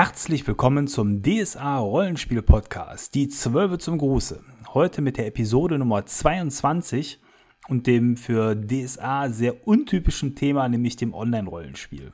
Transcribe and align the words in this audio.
Herzlich 0.00 0.46
willkommen 0.46 0.86
zum 0.86 1.24
DSA 1.24 1.78
Rollenspiel 1.78 2.40
Podcast, 2.40 3.16
die 3.16 3.26
Zwölfe 3.26 3.78
zum 3.78 3.98
Gruße. 3.98 4.44
Heute 4.72 5.02
mit 5.02 5.16
der 5.16 5.26
Episode 5.26 5.76
Nummer 5.76 6.06
22 6.06 7.20
und 7.66 7.88
dem 7.88 8.16
für 8.16 8.54
DSA 8.54 9.28
sehr 9.28 9.66
untypischen 9.66 10.36
Thema, 10.36 10.68
nämlich 10.68 10.94
dem 10.94 11.14
Online-Rollenspiel. 11.14 12.12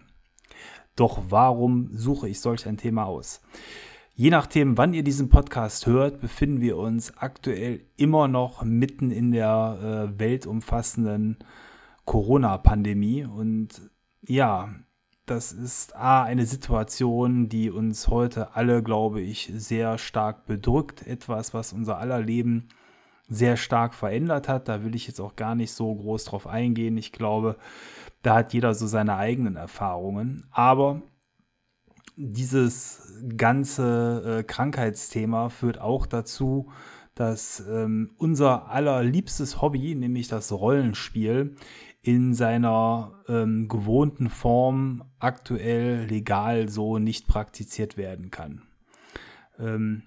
Doch 0.97 1.25
warum 1.29 1.91
suche 1.93 2.27
ich 2.27 2.41
solch 2.41 2.67
ein 2.67 2.79
Thema 2.79 3.05
aus? 3.05 3.43
Je 4.15 4.31
nachdem, 4.31 4.79
wann 4.79 4.95
ihr 4.95 5.05
diesen 5.05 5.29
Podcast 5.29 5.85
hört, 5.85 6.23
befinden 6.23 6.63
wir 6.63 6.79
uns 6.79 7.15
aktuell 7.19 7.85
immer 7.99 8.29
noch 8.29 8.65
mitten 8.65 9.11
in 9.11 9.31
der 9.31 10.09
äh, 10.15 10.19
weltumfassenden 10.19 11.37
Corona-Pandemie. 12.07 13.27
Und 13.27 13.91
ja, 14.23 14.75
das 15.27 15.53
ist 15.53 15.97
A, 15.97 16.23
eine 16.23 16.45
Situation, 16.47 17.49
die 17.49 17.71
uns 17.71 18.09
heute 18.09 18.55
alle, 18.55 18.83
glaube 18.83 19.21
ich, 19.21 19.51
sehr 19.55 19.97
stark 19.99 20.47
bedrückt. 20.47 21.07
Etwas, 21.07 21.55
was 21.55 21.73
unser 21.73 21.99
aller 21.99 22.21
Leben 22.21 22.69
sehr 23.29 23.57
stark 23.57 23.95
verändert 23.95 24.49
hat. 24.49 24.69
Da 24.69 24.85
will 24.85 24.95
ich 24.95 25.07
jetzt 25.07 25.21
auch 25.21 25.35
gar 25.37 25.55
nicht 25.55 25.73
so 25.73 25.95
groß 25.95 26.25
drauf 26.25 26.47
eingehen. 26.47 26.99
Ich 26.99 27.13
glaube, 27.13 27.57
da 28.23 28.37
hat 28.37 28.53
jeder 28.53 28.75
so 28.75 28.87
seine 28.87 29.17
eigenen 29.17 29.57
Erfahrungen. 29.57 30.47
Aber 30.51 31.01
dieses 32.17 33.23
ganze 33.37 34.41
äh, 34.41 34.43
Krankheitsthema 34.43 35.49
führt 35.49 35.81
auch 35.81 36.07
dazu, 36.07 36.71
dass 37.15 37.65
ähm, 37.69 38.11
unser 38.19 38.69
allerliebstes 38.71 39.63
Hobby, 39.63 39.95
nämlich 39.95 40.29
das 40.29 40.53
Rollenspiel, 40.53 41.57
in 42.05 42.35
seiner 42.35 43.13
ähm, 43.29 43.67
gewohnten 43.67 44.29
Form 44.29 45.05
aktuell 45.19 46.05
legal 46.05 46.69
so 46.69 46.99
nicht 46.99 47.27
praktiziert 47.27 47.97
werden 47.97 48.31
kann. 48.31 48.61
Ähm, 49.59 50.03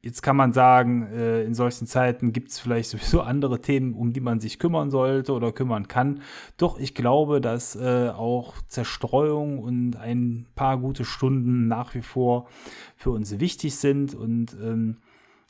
jetzt 0.00 0.22
kann 0.22 0.36
man 0.36 0.52
sagen, 0.52 1.08
äh, 1.12 1.42
in 1.42 1.54
solchen 1.54 1.88
Zeiten 1.88 2.32
gibt 2.32 2.50
es 2.50 2.60
vielleicht 2.60 2.88
sowieso 2.90 3.20
andere 3.22 3.60
Themen, 3.60 3.94
um 3.94 4.12
die 4.12 4.20
man 4.20 4.38
sich 4.38 4.60
kümmern 4.60 4.92
sollte 4.92 5.32
oder 5.32 5.50
kümmern 5.50 5.88
kann. 5.88 6.22
Doch 6.56 6.78
ich 6.78 6.94
glaube, 6.94 7.40
dass 7.40 7.74
äh, 7.74 8.10
auch 8.10 8.54
Zerstreuung 8.68 9.58
und 9.58 9.96
ein 9.96 10.46
paar 10.54 10.78
gute 10.78 11.04
Stunden 11.04 11.66
nach 11.66 11.96
wie 11.96 12.02
vor 12.02 12.48
für 12.94 13.10
uns 13.10 13.40
wichtig 13.40 13.74
sind. 13.74 14.14
Und 14.14 14.56
ähm, 14.62 14.98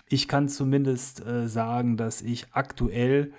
ich 0.08 0.28
kann 0.28 0.48
zumindest 0.48 1.26
äh, 1.26 1.46
sagen, 1.46 1.98
dass 1.98 2.22
ich 2.22 2.46
aktuell 2.52 3.34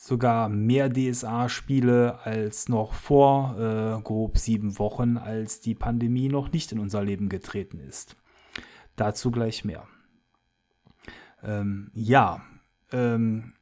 sogar 0.00 0.48
mehr 0.48 0.88
DSA 0.88 1.48
spiele 1.48 2.20
als 2.22 2.68
noch 2.68 2.94
vor 2.94 3.56
äh, 3.58 4.00
grob 4.00 4.38
sieben 4.38 4.78
Wochen, 4.78 5.18
als 5.18 5.58
die 5.60 5.74
Pandemie 5.74 6.28
noch 6.28 6.52
nicht 6.52 6.70
in 6.70 6.78
unser 6.78 7.02
Leben 7.02 7.28
getreten 7.28 7.80
ist. 7.80 8.16
Dazu 8.94 9.32
gleich 9.32 9.64
mehr. 9.64 9.88
Ähm, 11.42 11.90
ja, 11.94 12.40
ähm, 12.92 13.54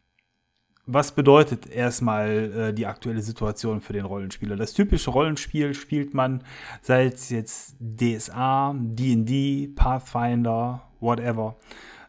was 0.84 1.12
bedeutet 1.12 1.66
erstmal 1.66 2.28
äh, 2.30 2.74
die 2.74 2.86
aktuelle 2.86 3.22
Situation 3.22 3.80
für 3.80 3.94
den 3.94 4.04
Rollenspieler? 4.04 4.56
Das 4.56 4.74
typische 4.74 5.10
Rollenspiel 5.10 5.72
spielt 5.72 6.12
man 6.12 6.44
seit 6.82 7.30
jetzt 7.30 7.76
DSA, 7.80 8.74
DD, 8.78 9.74
Pathfinder, 9.74 10.82
whatever. 11.00 11.56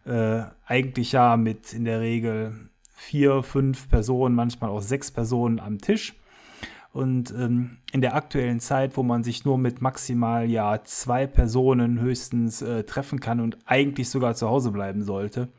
Äh, 0.06 0.44
eigentlich 0.66 1.14
ja 1.14 1.38
mit 1.38 1.74
in 1.74 1.86
der 1.86 2.02
Regel 2.02 2.70
vier, 2.98 3.44
fünf 3.44 3.90
Personen, 3.90 4.34
manchmal 4.34 4.72
auch 4.72 4.82
sechs 4.82 5.12
Personen 5.12 5.60
am 5.60 5.78
Tisch. 5.78 6.16
Und 6.92 7.32
ähm, 7.32 7.78
in 7.92 8.02
der 8.02 8.16
aktuellen 8.16 8.60
Zeit, 8.60 8.98
wo 8.98 9.04
man 9.04 9.24
sich 9.24 9.46
nur 9.46 9.60
mit 9.60 9.82
maximal 9.82 10.50
ja 10.50 10.84
zwei 10.84 11.28
Personen 11.28 12.02
höchstens 12.02 12.64
äh, 12.64 12.84
treffen 12.86 13.20
kann 13.20 13.40
und 13.40 13.60
eigentlich 13.68 14.10
sogar 14.10 14.34
zu 14.34 14.50
Hause 14.50 14.72
bleiben 14.72 15.04
sollte, 15.04 15.50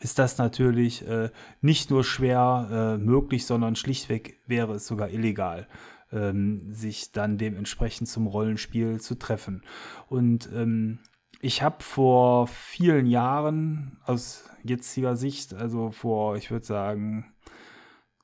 ist 0.00 0.18
das 0.18 0.36
natürlich 0.36 1.06
äh, 1.06 1.30
nicht 1.60 1.90
nur 1.90 2.02
schwer 2.02 2.96
äh, 2.98 2.98
möglich, 2.98 3.46
sondern 3.46 3.76
schlichtweg 3.76 4.40
wäre 4.48 4.74
es 4.74 4.86
sogar 4.88 5.10
illegal, 5.10 5.68
ähm, 6.12 6.72
sich 6.72 7.12
dann 7.12 7.38
dementsprechend 7.38 8.08
zum 8.08 8.26
Rollenspiel 8.26 9.00
zu 9.00 9.14
treffen. 9.14 9.62
Und 10.08 10.50
ähm, 10.52 10.98
ich 11.40 11.62
habe 11.62 11.82
vor 11.82 12.46
vielen 12.46 13.06
Jahren 13.06 13.98
aus 14.04 14.48
jetziger 14.62 15.16
Sicht, 15.16 15.54
also 15.54 15.90
vor, 15.90 16.36
ich 16.36 16.50
würde 16.50 16.64
sagen, 16.64 17.32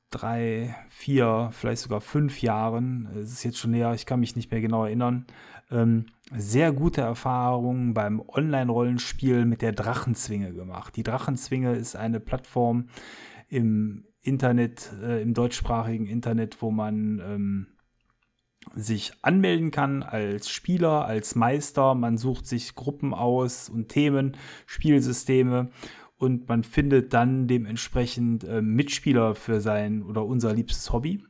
drei, 0.09 0.75
vier, 0.89 1.49
vielleicht 1.53 1.81
sogar 1.81 2.01
fünf 2.01 2.41
Jahren, 2.41 3.07
es 3.15 3.31
ist 3.31 3.43
jetzt 3.43 3.57
schon 3.57 3.71
näher, 3.71 3.93
ich 3.93 4.05
kann 4.05 4.19
mich 4.19 4.35
nicht 4.35 4.51
mehr 4.51 4.61
genau 4.61 4.85
erinnern, 4.85 5.25
ähm, 5.71 6.07
sehr 6.35 6.73
gute 6.73 7.01
Erfahrungen 7.01 7.93
beim 7.93 8.19
Online-Rollenspiel 8.19 9.45
mit 9.45 9.61
der 9.61 9.71
Drachenzwinge 9.71 10.53
gemacht. 10.53 10.95
Die 10.95 11.03
Drachenzwinge 11.03 11.73
ist 11.75 11.95
eine 11.95 12.19
Plattform 12.19 12.87
im 13.47 14.05
Internet, 14.21 14.91
äh, 15.01 15.21
im 15.21 15.33
deutschsprachigen 15.33 16.07
Internet, 16.07 16.61
wo 16.61 16.71
man 16.71 17.19
ähm, 17.19 17.67
sich 18.73 19.13
anmelden 19.21 19.71
kann 19.71 20.03
als 20.03 20.49
Spieler, 20.49 21.05
als 21.05 21.35
Meister. 21.35 21.95
Man 21.95 22.17
sucht 22.17 22.47
sich 22.47 22.75
Gruppen 22.75 23.13
aus 23.13 23.69
und 23.69 23.89
Themen, 23.89 24.37
Spielsysteme 24.65 25.69
und 26.17 26.47
man 26.47 26.63
findet 26.63 27.13
dann 27.13 27.47
dementsprechend 27.47 28.43
äh, 28.43 28.61
Mitspieler 28.61 29.35
für 29.35 29.59
sein 29.59 30.03
oder 30.03 30.25
unser 30.25 30.53
liebstes 30.53 30.93
Hobby. 30.93 31.23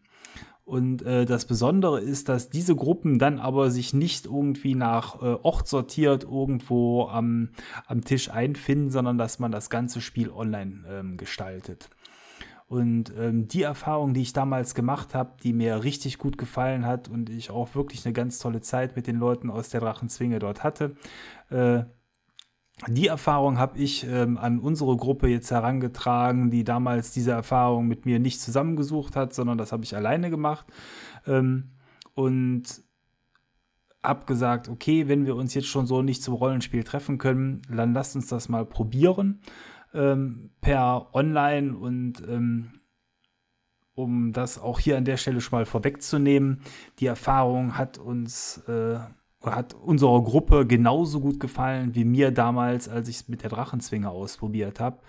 Und 0.66 1.02
äh, 1.02 1.26
das 1.26 1.46
Besondere 1.46 2.00
ist, 2.00 2.30
dass 2.30 2.50
diese 2.50 2.76
Gruppen 2.76 3.20
dann 3.20 3.40
aber 3.40 3.72
sich 3.72 3.94
nicht 3.94 4.26
irgendwie 4.26 4.76
nach 4.76 5.22
äh, 5.22 5.38
Ort 5.44 5.68
sortiert 5.68 6.24
irgendwo 6.24 7.08
am, 7.08 7.50
am 7.88 8.04
Tisch 8.06 8.30
einfinden, 8.30 8.90
sondern 8.90 9.18
dass 9.18 9.40
man 9.40 9.52
das 9.52 9.70
ganze 9.70 10.02
Spiel 10.02 10.30
online 10.30 10.84
ähm, 10.88 11.18
gestaltet. 11.18 11.90
Und 12.72 13.12
ähm, 13.20 13.50
die 13.50 13.64
Erfahrung, 13.64 14.14
die 14.14 14.22
ich 14.22 14.32
damals 14.32 14.76
gemacht 14.76 15.14
habe, 15.14 15.34
die 15.44 15.52
mir 15.52 15.84
richtig 15.84 16.18
gut 16.18 16.38
gefallen 16.38 16.86
hat 16.86 17.10
und 17.10 17.30
ich 17.30 17.50
auch 17.50 17.76
wirklich 17.76 18.06
eine 18.06 18.14
ganz 18.14 18.40
tolle 18.40 18.62
Zeit 18.62 18.96
mit 18.96 19.08
den 19.08 19.18
Leuten 19.18 19.50
aus 19.50 19.68
der 19.68 19.82
Drachenzwinge 19.82 20.40
dort 20.40 20.64
hatte, 20.64 20.96
äh, 21.50 21.84
die 22.88 23.08
Erfahrung 23.08 23.58
habe 23.58 23.78
ich 23.78 24.08
ähm, 24.08 24.38
an 24.38 24.60
unsere 24.60 24.96
Gruppe 24.96 25.28
jetzt 25.28 25.52
herangetragen, 25.52 26.50
die 26.50 26.64
damals 26.64 27.12
diese 27.12 27.32
Erfahrung 27.32 27.90
mit 27.90 28.06
mir 28.06 28.20
nicht 28.20 28.40
zusammengesucht 28.40 29.18
hat, 29.18 29.34
sondern 29.34 29.58
das 29.58 29.74
habe 29.74 29.84
ich 29.84 29.94
alleine 29.94 30.30
gemacht. 30.30 30.66
Ähm, 31.28 31.72
und 32.14 32.64
habe 34.02 34.26
gesagt, 34.26 34.70
okay, 34.70 35.10
wenn 35.10 35.26
wir 35.26 35.36
uns 35.36 35.54
jetzt 35.56 35.68
schon 35.68 35.88
so 35.88 36.02
nicht 36.02 36.24
zum 36.24 36.36
Rollenspiel 36.36 36.86
treffen 36.86 37.18
können, 37.18 37.64
dann 37.70 37.94
lasst 37.94 38.16
uns 38.16 38.28
das 38.28 38.48
mal 38.48 38.66
probieren 38.66 39.42
ähm, 39.94 40.52
per 40.62 41.14
Online 41.14 41.76
und 41.76 42.22
ähm, 42.28 42.82
um 43.94 44.34
das 44.34 44.60
auch 44.60 44.80
hier 44.80 44.98
an 44.98 45.06
der 45.06 45.18
Stelle 45.18 45.42
schon 45.42 45.60
mal 45.60 45.66
vorwegzunehmen, 45.66 46.62
die 47.00 47.08
Erfahrung 47.08 47.78
hat 47.78 47.98
uns 47.98 48.58
äh, 48.68 49.00
hat 49.44 49.74
unserer 49.74 50.24
Gruppe 50.24 50.68
genauso 50.68 51.20
gut 51.20 51.40
gefallen 51.40 51.96
wie 51.96 52.06
mir 52.06 52.32
damals, 52.32 52.88
als 52.88 53.08
ich 53.08 53.16
es 53.18 53.28
mit 53.28 53.42
der 53.42 53.50
Drachenzwinge 53.50 54.10
ausprobiert 54.10 54.80
habe. 54.80 55.00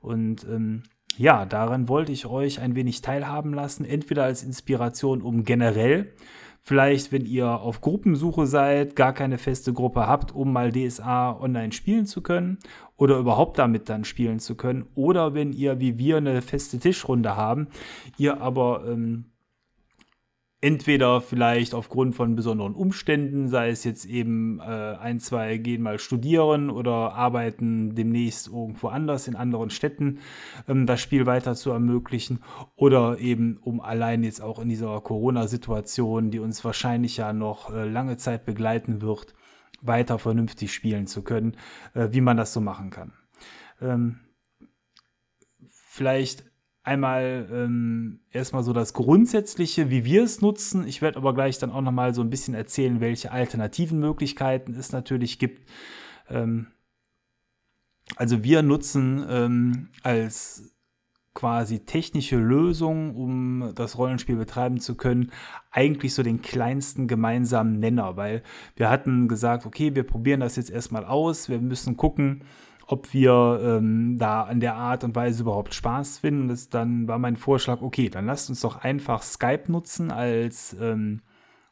Und 0.00 0.44
ähm, 0.44 0.82
ja, 1.16 1.46
daran 1.46 1.88
wollte 1.88 2.12
ich 2.12 2.26
euch 2.26 2.60
ein 2.60 2.74
wenig 2.74 3.00
teilhaben 3.00 3.54
lassen, 3.54 3.84
entweder 3.84 4.24
als 4.24 4.42
Inspiration, 4.42 5.22
um 5.22 5.44
generell 5.44 6.12
Vielleicht, 6.62 7.10
wenn 7.10 7.24
ihr 7.24 7.48
auf 7.48 7.80
Gruppensuche 7.80 8.46
seid, 8.46 8.94
gar 8.94 9.14
keine 9.14 9.38
feste 9.38 9.72
Gruppe 9.72 10.06
habt, 10.06 10.34
um 10.34 10.52
mal 10.52 10.70
DSA 10.70 11.38
online 11.40 11.72
spielen 11.72 12.06
zu 12.06 12.20
können 12.22 12.58
oder 12.96 13.16
überhaupt 13.16 13.58
damit 13.58 13.88
dann 13.88 14.04
spielen 14.04 14.40
zu 14.40 14.56
können. 14.56 14.86
Oder 14.94 15.32
wenn 15.34 15.52
ihr 15.52 15.80
wie 15.80 15.98
wir 15.98 16.18
eine 16.18 16.42
feste 16.42 16.78
Tischrunde 16.78 17.34
haben, 17.34 17.68
ihr 18.18 18.42
aber 18.42 18.84
ähm, 18.86 19.24
entweder 20.62 21.22
vielleicht 21.22 21.74
aufgrund 21.74 22.14
von 22.14 22.36
besonderen 22.36 22.74
Umständen, 22.74 23.48
sei 23.48 23.70
es 23.70 23.84
jetzt 23.84 24.04
eben 24.04 24.60
äh, 24.60 24.62
ein, 24.62 25.18
zwei 25.18 25.56
gehen 25.56 25.82
mal 25.82 25.98
studieren 25.98 26.68
oder 26.68 27.14
arbeiten 27.14 27.94
demnächst 27.94 28.48
irgendwo 28.48 28.88
anders 28.88 29.26
in 29.26 29.36
anderen 29.36 29.70
Städten, 29.70 30.18
ähm, 30.68 30.86
das 30.86 31.00
Spiel 31.00 31.24
weiter 31.24 31.54
zu 31.54 31.70
ermöglichen 31.70 32.40
oder 32.76 33.18
eben 33.18 33.56
um 33.62 33.80
allein 33.80 34.22
jetzt 34.22 34.42
auch 34.42 34.58
in 34.58 34.68
dieser 34.68 35.00
Corona-Situation, 35.00 36.30
die 36.30 36.40
uns 36.40 36.62
wahrscheinlich 36.62 37.16
ja 37.16 37.32
noch 37.32 37.72
äh, 37.72 37.88
lange 37.88 38.18
Zeit 38.18 38.44
begleiten 38.44 39.00
wird, 39.00 39.34
weiter 39.80 40.18
vernünftig 40.18 40.74
spielen 40.74 41.06
zu 41.06 41.22
können, 41.22 41.56
äh, 41.94 42.08
wie 42.10 42.20
man 42.20 42.36
das 42.36 42.52
so 42.52 42.60
machen 42.60 42.90
kann. 42.90 43.14
Ähm, 43.80 44.20
vielleicht 45.88 46.49
einmal 46.90 47.48
ähm, 47.52 48.18
erstmal 48.32 48.64
so 48.64 48.72
das 48.72 48.94
Grundsätzliche, 48.94 49.90
wie 49.90 50.04
wir 50.04 50.24
es 50.24 50.40
nutzen. 50.40 50.84
Ich 50.88 51.00
werde 51.00 51.18
aber 51.18 51.34
gleich 51.34 51.56
dann 51.58 51.70
auch 51.70 51.82
nochmal 51.82 52.14
so 52.14 52.20
ein 52.20 52.30
bisschen 52.30 52.54
erzählen, 52.54 53.00
welche 53.00 53.30
alternativen 53.30 54.00
Möglichkeiten 54.00 54.74
es 54.74 54.90
natürlich 54.90 55.38
gibt. 55.38 55.70
Ähm, 56.28 56.66
also 58.16 58.42
wir 58.42 58.62
nutzen 58.62 59.24
ähm, 59.30 59.88
als 60.02 60.74
quasi 61.32 61.78
technische 61.86 62.38
Lösungen, 62.38 63.14
um 63.14 63.72
das 63.76 63.96
Rollenspiel 63.96 64.34
betreiben 64.34 64.80
zu 64.80 64.96
können, 64.96 65.30
eigentlich 65.70 66.12
so 66.12 66.24
den 66.24 66.42
kleinsten 66.42 67.06
gemeinsamen 67.06 67.78
Nenner, 67.78 68.16
weil 68.16 68.42
wir 68.74 68.90
hatten 68.90 69.28
gesagt, 69.28 69.64
okay, 69.64 69.94
wir 69.94 70.02
probieren 70.02 70.40
das 70.40 70.56
jetzt 70.56 70.70
erstmal 70.70 71.04
aus, 71.04 71.48
wir 71.48 71.60
müssen 71.60 71.96
gucken, 71.96 72.42
ob 72.90 73.12
wir 73.12 73.60
ähm, 73.62 74.16
da 74.18 74.42
an 74.42 74.58
der 74.58 74.74
Art 74.74 75.04
und 75.04 75.14
Weise 75.14 75.42
überhaupt 75.42 75.74
Spaß 75.74 76.18
finden. 76.18 76.48
Das, 76.48 76.68
dann 76.68 77.06
war 77.06 77.18
mein 77.18 77.36
Vorschlag, 77.36 77.82
okay, 77.82 78.08
dann 78.08 78.26
lasst 78.26 78.48
uns 78.48 78.60
doch 78.60 78.76
einfach 78.76 79.22
Skype 79.22 79.70
nutzen 79.70 80.10
als 80.10 80.76
ähm, 80.80 81.20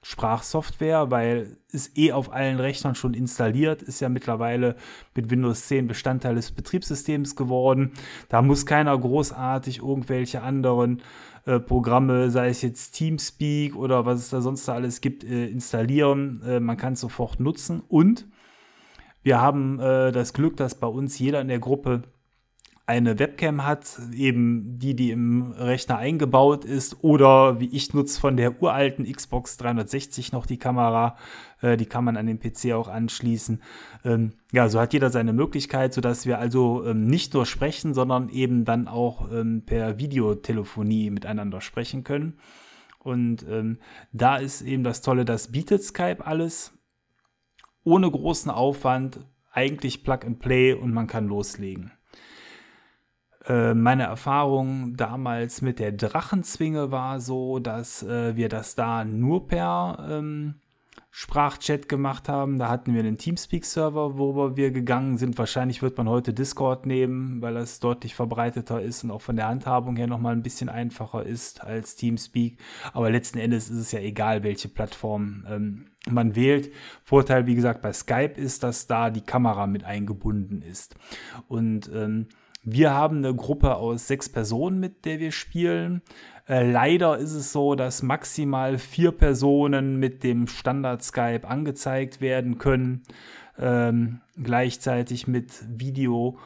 Sprachsoftware, 0.03 1.11
weil 1.11 1.57
ist 1.73 1.99
eh 1.99 2.13
auf 2.13 2.33
allen 2.33 2.61
Rechnern 2.61 2.95
schon 2.95 3.15
installiert, 3.15 3.83
ist 3.83 4.01
ja 4.01 4.09
mittlerweile 4.09 4.77
mit 5.17 5.29
Windows 5.29 5.67
10 5.67 5.89
Bestandteil 5.89 6.37
des 6.37 6.53
Betriebssystems 6.53 7.35
geworden. 7.35 7.93
Da 8.29 8.41
muss 8.41 8.65
keiner 8.65 8.97
großartig 8.97 9.79
irgendwelche 9.79 10.43
anderen 10.43 11.03
äh, 11.47 11.59
Programme, 11.59 12.31
sei 12.31 12.49
es 12.49 12.63
jetzt 12.63 12.93
Teamspeak 12.93 13.75
oder 13.75 14.07
was 14.07 14.21
es 14.21 14.31
da 14.31 14.41
sonst 14.41 14.69
da 14.69 14.75
alles 14.75 15.01
gibt, 15.01 15.25
äh, 15.25 15.47
installieren. 15.47 16.43
Äh, 16.47 16.61
man 16.61 16.77
kann 16.77 16.93
es 16.93 17.01
sofort 17.01 17.41
nutzen 17.41 17.83
und 17.89 18.27
wir 19.23 19.41
haben 19.41 19.81
äh, 19.81 20.13
das 20.13 20.33
Glück, 20.33 20.57
dass 20.57 20.75
bei 20.75 20.87
uns 20.87 21.19
jeder 21.19 21.41
in 21.41 21.49
der 21.49 21.59
Gruppe 21.59 22.03
eine 22.89 23.19
Webcam 23.19 23.67
hat, 23.67 24.01
eben 24.15 24.79
die, 24.79 24.97
die 24.97 25.11
im 25.11 25.53
Rechner 25.53 25.99
eingebaut 25.99 26.65
ist, 26.65 27.05
oder 27.05 27.61
wie 27.61 27.69
ich 27.69 27.93
nutze 27.93 28.19
von 28.19 28.39
der 28.39 28.63
uralten 28.63 29.05
Xbox 29.05 29.59
360 29.59 30.33
noch 30.33 30.47
die 30.47 30.57
Kamera, 30.57 31.19
äh, 31.61 31.77
die 31.77 31.85
kann 31.85 32.03
man 32.03 32.17
an 32.17 32.27
den 32.27 32.41
PC 32.41 32.73
auch 32.73 32.89
anschließen. 32.89 33.61
Ähm, 34.07 34.33
ja, 34.53 34.71
so 34.71 34.81
hat 34.81 34.95
jeder 34.95 35.11
seine 35.11 35.35
Möglichkeit, 35.35 35.93
sodass 35.93 36.25
wir 36.25 36.39
also 36.39 36.83
ähm, 36.87 37.07
nicht 37.07 37.35
nur 37.35 37.45
sprechen, 37.45 37.93
sondern 37.93 38.31
eben 38.31 38.65
dann 38.65 38.89
auch 38.89 39.31
ähm, 39.31 39.65
per 39.67 39.99
Videotelefonie 39.99 41.11
miteinander 41.11 41.61
sprechen 41.61 42.05
können. 42.05 42.39
Und 43.01 43.45
ähm, 43.51 43.81
da 44.13 44.39
ist 44.39 44.63
eben 44.63 44.83
das 44.83 45.03
Tolle, 45.03 45.27
das 45.27 45.53
bietet 45.53 45.83
Skype 45.83 46.25
alles 46.25 46.78
ohne 47.85 48.11
großen 48.11 48.51
Aufwand, 48.51 49.21
eigentlich 49.53 50.05
Plug 50.05 50.21
and 50.25 50.39
Play 50.39 50.73
und 50.73 50.93
man 50.93 51.07
kann 51.07 51.27
loslegen. 51.27 51.93
Äh, 53.47 53.75
meine 53.75 54.05
Erfahrung 54.05 54.97
damals 54.97 55.63
mit 55.63 55.79
der 55.79 55.93
Drachenzwinge 55.93 56.91
war 56.91 57.21
so, 57.21 57.59
dass 57.59 58.03
äh, 58.03 58.37
wir 58.37 58.49
das 58.49 58.75
da 58.75 59.05
nur 59.05 59.49
per 59.49 60.07
ähm, 60.11 60.61
Sprachchat 61.21 61.89
gemacht 61.89 62.29
haben. 62.29 62.61
Da 62.61 62.69
hatten 62.69 62.95
wir 62.95 63.01
einen 63.01 63.19
Teamspeak-Server, 63.19 64.19
worüber 64.19 64.57
wir 64.57 64.71
gegangen 64.71 65.19
sind. 65.19 65.37
Wahrscheinlich 65.37 65.83
wird 65.83 65.99
man 65.99 66.09
heute 66.09 66.33
Discord 66.33 66.87
nehmen, 66.87 67.43
weil 67.43 67.55
das 67.55 67.81
deutlich 67.81 68.15
verbreiteter 68.15 68.81
ist 68.81 69.03
und 69.03 69.11
auch 69.11 69.21
von 69.21 69.35
der 69.35 69.49
Handhabung 69.49 69.97
her 69.97 70.07
nochmal 70.07 70.35
ein 70.35 70.45
bisschen 70.45 70.69
einfacher 70.69 71.25
ist 71.25 71.65
als 71.65 71.97
Teamspeak. 71.97 72.61
Aber 72.93 73.11
letzten 73.11 73.39
Endes 73.39 73.69
ist 73.69 73.79
es 73.79 73.91
ja 73.91 73.99
egal, 73.99 74.45
welche 74.45 74.69
Plattform 74.69 75.45
ähm, 75.51 75.87
man 76.09 76.37
wählt. 76.37 76.73
Vorteil, 77.03 77.49
wie 77.49 77.57
gesagt, 77.57 77.83
bei 77.83 77.93
Skype 77.93 78.41
ist, 78.41 78.63
dass 78.63 78.87
da 78.87 79.11
die 79.11 79.23
Kamera 79.23 79.67
mit 79.67 79.83
eingebunden 79.83 80.63
ist. 80.63 80.95
Und 81.49 81.91
ähm, 81.93 82.29
wir 82.73 82.93
haben 82.93 83.19
eine 83.19 83.35
Gruppe 83.35 83.77
aus 83.77 84.07
sechs 84.07 84.29
Personen, 84.29 84.81
mit 84.81 85.05
der 85.05 85.19
wir 85.21 85.33
spielen. 85.33 86.03
Äh, 86.49 86.71
leider 86.71 87.19
ist 87.19 87.35
es 87.35 87.53
so, 87.53 87.75
dass 87.75 88.03
maximal 88.03 88.79
vier 88.79 89.13
Personen 89.13 89.99
mit 89.99 90.25
dem 90.25 90.47
Standard 90.47 91.03
Skype 91.03 91.47
angezeigt 91.47 92.21
werden 92.21 92.59
können. 92.59 93.03
Ähm, 93.59 94.21
gleichzeitig 94.43 95.27
mit 95.27 95.53
Videobild. 95.69 96.41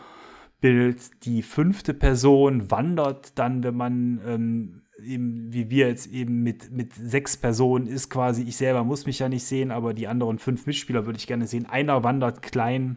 Die 1.25 1.43
fünfte 1.43 1.95
Person 1.95 2.71
wandert 2.71 3.39
dann, 3.39 3.63
wenn 3.63 3.77
man 3.77 4.21
ähm, 4.27 4.83
eben, 5.05 5.53
wie 5.53 5.71
wir 5.71 5.89
jetzt 5.89 6.07
eben 6.07 6.43
mit, 6.43 6.71
mit 6.73 6.95
sechs 6.95 7.37
Personen 7.37 7.87
ist 7.87 8.11
quasi, 8.11 8.43
ich 8.43 8.57
selber 8.57 8.85
muss 8.85 9.07
mich 9.07 9.19
ja 9.19 9.29
nicht 9.29 9.45
sehen, 9.45 9.71
aber 9.71 9.95
die 9.95 10.09
anderen 10.09 10.39
fünf 10.39 10.67
Mitspieler 10.67 11.07
würde 11.07 11.19
ich 11.19 11.27
gerne 11.27 11.47
sehen. 11.47 11.67
Einer 11.67 12.03
wandert 12.03 12.43
klein 12.43 12.97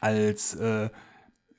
als 0.00 0.54
äh, 0.56 0.90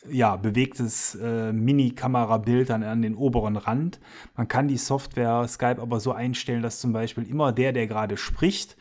ja, 0.09 0.35
bewegtes 0.35 1.15
äh, 1.15 1.53
Mini-Kamerabild 1.53 2.69
dann 2.69 2.83
an 2.83 3.01
den 3.01 3.15
oberen 3.15 3.57
Rand. 3.57 3.99
Man 4.35 4.47
kann 4.47 4.67
die 4.67 4.77
Software 4.77 5.47
Skype 5.47 5.81
aber 5.81 5.99
so 5.99 6.11
einstellen, 6.11 6.61
dass 6.61 6.79
zum 6.79 6.93
Beispiel 6.93 7.29
immer 7.29 7.51
der, 7.51 7.73
der 7.73 7.87
gerade 7.87 8.17
spricht, 8.17 8.77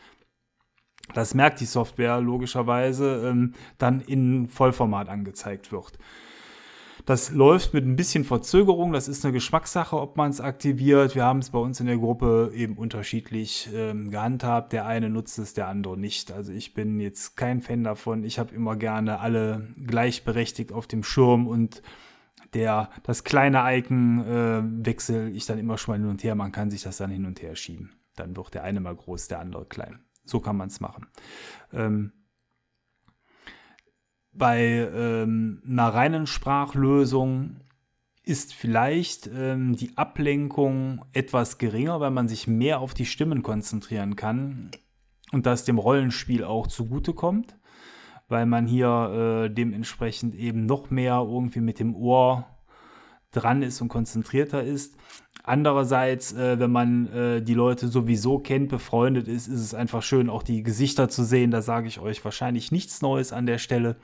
das 1.13 1.33
merkt 1.33 1.59
die 1.59 1.65
Software 1.65 2.21
logischerweise, 2.21 3.27
ähm, 3.27 3.53
dann 3.77 4.01
in 4.01 4.47
Vollformat 4.47 5.09
angezeigt 5.09 5.71
wird. 5.71 5.99
Das 7.05 7.31
läuft 7.31 7.73
mit 7.73 7.85
ein 7.85 7.97
bisschen 7.97 8.23
Verzögerung. 8.23 8.93
Das 8.93 9.09
ist 9.09 9.25
eine 9.25 9.33
Geschmackssache, 9.33 9.99
ob 9.99 10.15
man 10.15 10.31
es 10.31 10.39
aktiviert. 10.39 11.15
Wir 11.15 11.25
haben 11.25 11.39
es 11.39 11.49
bei 11.49 11.59
uns 11.59 11.81
in 11.81 11.87
der 11.87 11.97
Gruppe 11.97 12.51
eben 12.55 12.77
unterschiedlich 12.77 13.69
ähm, 13.73 14.09
gehandhabt. 14.09 14.71
Der 14.71 14.85
eine 14.85 15.09
nutzt 15.09 15.37
es, 15.37 15.53
der 15.53 15.67
andere 15.67 15.97
nicht. 15.97 16.31
Also 16.31 16.53
ich 16.53 16.73
bin 16.73 17.01
jetzt 17.01 17.35
kein 17.35 17.61
Fan 17.61 17.83
davon. 17.83 18.23
Ich 18.23 18.39
habe 18.39 18.55
immer 18.55 18.77
gerne 18.77 19.19
alle 19.19 19.67
gleichberechtigt 19.85 20.71
auf 20.71 20.87
dem 20.87 21.03
Schirm 21.03 21.45
und 21.45 21.81
der, 22.53 22.89
das 23.03 23.25
kleine 23.25 23.63
Icon 23.77 24.25
äh, 24.25 24.85
wechsle 24.85 25.29
ich 25.29 25.45
dann 25.45 25.59
immer 25.59 25.77
schon 25.77 25.93
mal 25.93 25.99
hin 25.99 26.09
und 26.09 26.23
her. 26.23 26.35
Man 26.35 26.53
kann 26.53 26.69
sich 26.69 26.83
das 26.83 26.97
dann 26.97 27.11
hin 27.11 27.25
und 27.25 27.41
her 27.41 27.55
schieben. 27.57 27.91
Dann 28.15 28.37
wird 28.37 28.53
der 28.53 28.63
eine 28.63 28.79
mal 28.79 28.95
groß, 28.95 29.27
der 29.27 29.39
andere 29.39 29.65
klein. 29.65 29.99
So 30.23 30.39
kann 30.39 30.55
man 30.55 30.69
es 30.69 30.79
machen. 30.79 31.07
Ähm, 31.73 32.13
bei 34.33 34.89
ähm, 34.93 35.61
einer 35.67 35.93
reinen 35.93 36.27
Sprachlösung 36.27 37.57
ist 38.23 38.53
vielleicht 38.53 39.29
ähm, 39.33 39.75
die 39.75 39.97
Ablenkung 39.97 41.03
etwas 41.11 41.57
geringer, 41.57 41.99
weil 41.99 42.11
man 42.11 42.27
sich 42.27 42.47
mehr 42.47 42.79
auf 42.79 42.93
die 42.93 43.05
Stimmen 43.05 43.43
konzentrieren 43.43 44.15
kann 44.15 44.71
und 45.31 45.45
das 45.45 45.65
dem 45.65 45.77
Rollenspiel 45.77 46.43
auch 46.43 46.67
zugutekommt, 46.67 47.57
weil 48.29 48.45
man 48.45 48.65
hier 48.65 49.45
äh, 49.45 49.53
dementsprechend 49.53 50.35
eben 50.35 50.65
noch 50.65 50.89
mehr 50.89 51.15
irgendwie 51.27 51.59
mit 51.59 51.79
dem 51.79 51.95
Ohr 51.95 52.47
dran 53.33 53.61
ist 53.61 53.81
und 53.81 53.89
konzentrierter 53.89 54.63
ist. 54.63 54.95
Andererseits, 55.43 56.31
äh, 56.33 56.57
wenn 56.59 56.71
man 56.71 57.07
äh, 57.07 57.41
die 57.41 57.53
Leute 57.53 57.89
sowieso 57.89 58.39
kennt, 58.39 58.69
befreundet 58.69 59.27
ist, 59.27 59.47
ist 59.47 59.59
es 59.59 59.73
einfach 59.73 60.01
schön, 60.01 60.29
auch 60.29 60.43
die 60.43 60.63
Gesichter 60.63 61.09
zu 61.09 61.23
sehen. 61.23 61.51
Da 61.51 61.61
sage 61.61 61.87
ich 61.87 61.99
euch 61.99 62.23
wahrscheinlich 62.23 62.71
nichts 62.71 63.01
Neues 63.01 63.33
an 63.33 63.45
der 63.45 63.57
Stelle. 63.57 63.97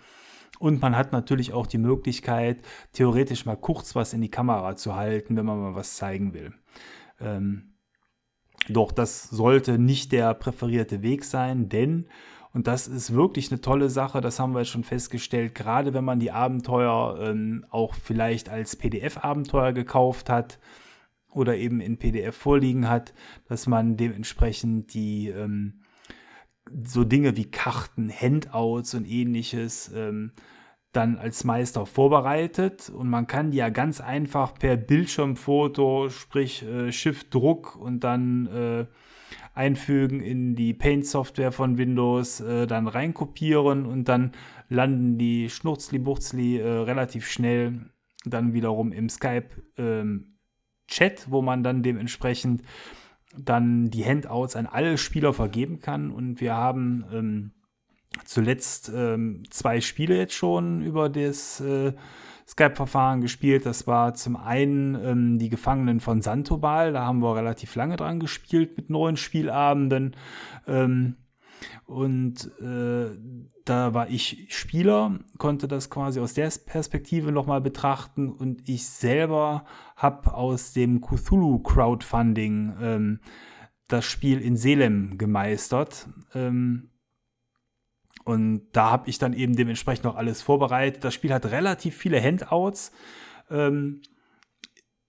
Und 0.60 0.82
man 0.82 0.98
hat 0.98 1.14
natürlich 1.14 1.54
auch 1.54 1.68
die 1.68 1.78
Möglichkeit, 1.78 2.62
theoretisch 2.92 3.46
mal 3.46 3.56
kurz 3.56 3.96
was 3.96 4.14
in 4.14 4.22
die 4.22 4.32
Kamera 4.32 4.76
zu 4.76 4.96
halten, 4.96 5.38
wenn 5.38 5.46
man 5.46 5.62
mal 5.62 5.76
was 5.76 5.96
zeigen 5.96 6.34
will. 6.34 6.54
Ähm, 7.22 7.76
doch 8.68 8.92
das 8.92 9.24
sollte 9.24 9.80
nicht 9.80 10.12
der 10.12 10.34
präferierte 10.34 11.02
Weg 11.02 11.24
sein, 11.24 11.70
denn, 11.70 12.08
und 12.54 12.68
das 12.68 12.88
ist 12.88 13.14
wirklich 13.14 13.52
eine 13.52 13.62
tolle 13.62 13.90
Sache, 13.90 14.22
das 14.22 14.40
haben 14.40 14.56
wir 14.56 14.66
schon 14.66 14.84
festgestellt, 14.84 15.54
gerade 15.54 15.94
wenn 15.94 16.04
man 16.04 16.20
die 16.20 16.32
Abenteuer 16.32 17.20
ähm, 17.22 17.66
auch 17.70 17.94
vielleicht 17.94 18.50
als 18.50 18.76
PDF-Abenteuer 18.76 19.72
gekauft 19.74 20.30
hat 20.30 20.60
oder 21.32 21.56
eben 21.56 21.80
in 21.80 21.98
PDF 21.98 22.36
vorliegen 22.36 22.90
hat, 22.90 23.14
dass 23.48 23.68
man 23.68 23.98
dementsprechend 23.98 24.94
die 24.96 25.30
ähm, 25.30 25.82
so 26.84 27.04
Dinge 27.04 27.38
wie 27.38 27.50
Karten, 27.50 28.12
Handouts 28.12 28.96
und 28.96 29.06
ähnliches 29.06 29.92
ähm, 29.94 30.32
dann 30.92 31.18
als 31.18 31.44
Meister 31.44 31.86
vorbereitet. 31.86 32.90
Und 32.90 33.10
man 33.10 33.28
kann 33.28 33.52
die 33.52 33.58
ja 33.58 33.70
ganz 33.70 34.02
einfach 34.02 34.56
per 34.56 34.76
Bildschirmfoto, 34.76 36.10
sprich 36.10 36.64
äh, 36.64 36.92
Shift-Druck 36.92 37.76
und 37.76 38.04
dann 38.04 38.48
äh, 38.48 38.86
einfügen 39.54 40.22
in 40.22 40.56
die 40.56 40.74
Paint-Software 40.74 41.52
von 41.52 41.78
Windows, 41.78 42.40
äh, 42.42 42.68
dann 42.68 42.88
reinkopieren 42.88 43.86
und 43.86 44.06
dann 44.06 44.32
landen 44.70 45.18
die 45.18 45.50
Schnurzli-Burzli 45.50 46.58
äh, 46.58 46.68
relativ 46.68 47.28
schnell 47.28 47.90
dann 48.26 48.54
wiederum 48.54 48.92
im 48.92 49.10
Skype-Chat, 49.10 49.78
ähm, 49.78 50.36
wo 51.28 51.42
man 51.42 51.64
dann 51.64 51.84
dementsprechend 51.84 52.64
dann 53.38 53.90
die 53.90 54.06
Handouts 54.06 54.56
an 54.56 54.66
alle 54.66 54.98
Spieler 54.98 55.34
vergeben 55.34 55.80
kann. 55.80 56.12
Und 56.12 56.42
wir 56.42 56.56
haben 56.56 57.06
ähm, 57.14 57.52
zuletzt 58.26 58.92
ähm, 58.94 59.44
zwei 59.50 59.82
Spiele 59.82 60.18
jetzt 60.18 60.34
schon 60.34 60.82
über 60.82 61.10
das 61.10 61.62
äh, 61.62 61.94
Skype-Verfahren 62.50 63.22
gespielt. 63.22 63.66
Das 63.66 63.86
war 63.86 64.16
zum 64.16 64.36
einen 64.36 64.96
ähm, 64.96 65.40
die 65.40 65.50
Gefangenen 65.50 66.00
von 66.00 66.22
Santobal. 66.22 66.94
Da 66.94 67.06
haben 67.06 67.22
wir 67.22 67.36
relativ 67.36 67.76
lange 67.76 67.96
dran 67.96 68.20
gespielt 68.20 68.76
mit 68.76 68.90
neuen 68.90 69.18
Spielabenden. 69.18 70.16
Ähm, 70.68 71.18
und 71.86 72.50
äh, 72.60 73.10
da 73.66 73.94
war 73.94 74.10
ich 74.10 74.48
Spieler, 74.50 75.20
konnte 75.38 75.68
das 75.68 75.90
quasi 75.90 76.20
aus 76.20 76.34
der 76.34 76.52
Perspektive 76.66 77.32
nochmal 77.32 77.62
betrachten 77.62 78.32
und 78.32 78.68
ich 78.68 78.88
selber 78.88 79.66
habe 79.96 80.34
aus 80.34 80.74
dem 80.74 81.02
Cthulhu 81.02 81.60
Crowdfunding 81.60 82.74
ähm, 82.82 83.20
das 83.88 84.06
Spiel 84.06 84.40
in 84.40 84.56
Selem 84.56 85.18
gemeistert. 85.18 86.08
Ähm, 86.34 86.90
und 88.30 88.68
da 88.74 88.92
habe 88.92 89.10
ich 89.10 89.18
dann 89.18 89.34
eben 89.34 89.56
dementsprechend 89.56 90.04
noch 90.06 90.16
alles 90.16 90.44
vorbereitet. 90.44 91.04
Das 91.04 91.16
Spiel 91.16 91.34
hat 91.34 91.48
relativ 91.48 91.98
viele 91.98 92.22
Handouts. 92.22 92.92
Ähm, 93.50 94.04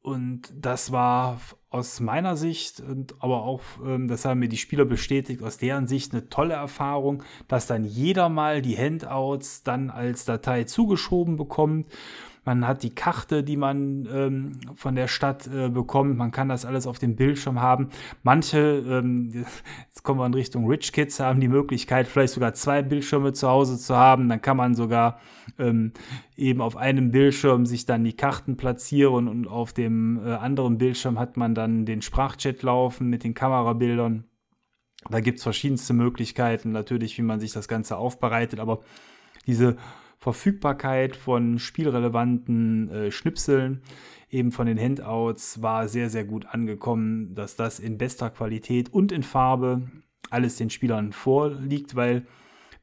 und 0.01 0.51
das 0.57 0.91
war 0.91 1.39
aus 1.69 2.01
meiner 2.01 2.35
Sicht 2.35 2.81
und 2.81 3.23
aber 3.23 3.43
auch, 3.43 3.61
ähm, 3.85 4.09
das 4.09 4.25
haben 4.25 4.41
mir 4.41 4.49
die 4.49 4.57
Spieler 4.57 4.87
bestätigt, 4.87 5.43
aus 5.43 5.59
deren 5.59 5.87
Sicht 5.87 6.15
eine 6.15 6.31
tolle 6.31 6.55
Erfahrung, 6.55 7.23
dass 7.47 7.67
dann 7.67 7.85
jeder 7.85 8.31
mal 8.31 8.63
die 8.63 8.79
Handouts 8.79 9.65
dann 9.65 9.91
als 9.91 10.25
Datei 10.25 10.65
zugeschoben 10.65 11.37
bekommt 11.37 11.89
man 12.45 12.67
hat 12.67 12.83
die 12.83 12.95
Karte, 12.95 13.43
die 13.43 13.57
man 13.57 14.09
ähm, 14.13 14.53
von 14.75 14.95
der 14.95 15.09
Stadt 15.09 15.47
äh, 15.47 15.69
bekommt. 15.69 16.17
Man 16.17 16.31
kann 16.31 16.49
das 16.49 16.65
alles 16.65 16.87
auf 16.87 16.99
dem 16.99 17.17
Bildschirm 17.17 17.61
haben. 17.61 17.91
Manche, 18.23 18.59
ähm, 18.59 19.31
jetzt 19.89 20.03
kommen 20.03 20.21
wir 20.21 20.27
in 20.27 20.35
Richtung 20.35 20.67
Rich 20.67 20.93
Kids, 20.93 21.21
haben 21.21 21.41
die 21.41 21.49
Möglichkeit, 21.49 22.07
vielleicht 22.07 22.35
sogar 22.35 22.55
zwei 22.55 22.83
Bildschirme 22.83 23.33
zu 23.33 23.49
Hause 23.49 23.79
zu 23.79 23.97
haben. 23.97 24.29
Dann 24.29 24.41
kann 24.41 24.57
man 24.57 24.75
sogar 24.75 25.21
ähm, 25.59 25.93
eben 26.37 26.61
auf 26.61 26.77
einem 26.77 27.11
Bildschirm 27.11 27.67
sich 27.67 27.85
dann 27.85 28.05
die 28.05 28.15
Karten 28.15 28.57
platzieren 28.57 29.29
und 29.29 29.47
auf 29.47 29.73
dem 29.73 30.25
äh, 30.25 30.31
anderen 30.33 30.79
Bildschirm 30.79 31.19
hat 31.19 31.37
man 31.37 31.55
dann 31.55 31.85
den 31.85 32.03
Sprachchat 32.03 32.63
laufen 32.63 33.09
mit 33.09 33.25
den 33.25 33.35
Kamerabildern. 33.35 34.25
Da 35.09 35.21
gibt 35.21 35.39
es 35.39 35.43
verschiedenste 35.43 35.95
Möglichkeiten, 35.95 36.73
natürlich, 36.73 37.17
wie 37.17 37.23
man 37.23 37.41
sich 37.41 37.53
das 37.53 37.69
Ganze 37.69 37.97
aufbereitet, 37.97 38.61
aber 38.61 38.81
diese 39.47 39.77
Verfügbarkeit 40.21 41.17
von 41.17 41.59
spielrelevanten 41.59 42.91
äh, 42.91 43.11
Schnipseln, 43.11 43.83
eben 44.31 44.53
von 44.53 44.67
den 44.67 44.79
Handouts, 44.79 45.63
war 45.63 45.89
sehr, 45.89 46.11
sehr 46.11 46.25
gut 46.25 46.47
angekommen, 46.47 47.35
dass 47.35 47.57
das 47.57 47.81
in 47.81 47.97
bester 47.97 48.29
Qualität 48.29 48.93
und 48.93 49.13
in 49.13 49.23
Farbe 49.23 49.91
alles 50.29 50.57
den 50.57 50.71
Spielern 50.71 51.13
vorliegt, 51.13 51.97
weil 51.97 52.27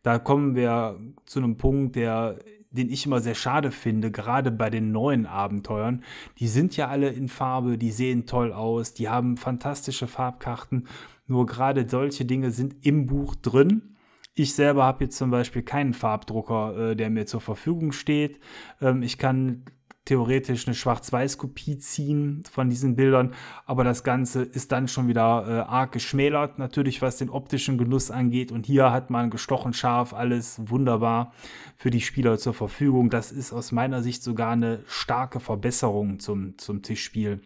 da 0.01 0.17
kommen 0.19 0.55
wir 0.55 0.99
zu 1.25 1.39
einem 1.39 1.57
Punkt, 1.57 1.95
der 1.95 2.39
den 2.69 2.89
ich 2.89 3.05
immer 3.05 3.21
sehr 3.21 3.33
schade 3.33 3.71
finde, 3.71 4.11
gerade 4.11 4.51
bei 4.51 4.69
den 4.69 4.91
neuen 4.91 5.25
Abenteuern. 5.25 6.03
Die 6.37 6.47
sind 6.47 6.75
ja 6.75 6.89
alle 6.89 7.09
in 7.09 7.29
Farbe, 7.29 7.77
die 7.77 7.91
sehen 7.91 8.25
toll 8.25 8.51
aus, 8.51 8.93
die 8.93 9.09
haben 9.09 9.37
fantastische 9.37 10.05
Farbkarten. 10.05 10.85
Nur 11.27 11.45
gerade 11.45 11.87
solche 11.89 12.25
Dinge 12.25 12.51
sind 12.51 12.75
im 12.85 13.05
Buch 13.05 13.35
drin 13.35 13.95
ich 14.37 14.53
selber 14.53 14.83
habe 14.83 15.05
jetzt 15.05 15.17
zum 15.17 15.31
Beispiel 15.31 15.63
keinen 15.63 15.93
Farbdrucker, 15.93 16.91
äh, 16.91 16.95
der 16.95 17.09
mir 17.09 17.25
zur 17.25 17.41
Verfügung 17.41 17.91
steht. 17.91 18.39
Ähm, 18.79 19.01
ich 19.01 19.17
kann 19.17 19.65
theoretisch 20.05 20.67
eine 20.67 20.75
Schwarz-Weiß-Kopie 20.75 21.79
ziehen 21.79 22.43
von 22.49 22.69
diesen 22.69 22.95
Bildern, 22.95 23.33
aber 23.65 23.83
das 23.83 24.03
Ganze 24.03 24.43
ist 24.43 24.71
dann 24.71 24.87
schon 24.87 25.07
wieder 25.07 25.45
äh, 25.47 25.69
arg 25.69 25.91
geschmälert, 25.91 26.59
natürlich 26.59 27.01
was 27.01 27.17
den 27.17 27.29
optischen 27.29 27.77
Genuss 27.77 28.11
angeht. 28.11 28.51
Und 28.51 28.67
hier 28.67 28.91
hat 28.91 29.09
man 29.09 29.31
gestochen 29.31 29.73
scharf 29.73 30.13
alles 30.13 30.61
wunderbar 30.69 31.33
für 31.75 31.89
die 31.89 31.99
Spieler 31.99 32.37
zur 32.37 32.53
Verfügung. 32.53 33.09
Das 33.09 33.31
ist 33.31 33.51
aus 33.51 33.71
meiner 33.71 34.03
Sicht 34.03 34.23
sogar 34.23 34.51
eine 34.51 34.83
starke 34.85 35.39
Verbesserung 35.39 36.19
zum, 36.19 36.57
zum 36.59 36.83
Tischspiel. 36.83 37.41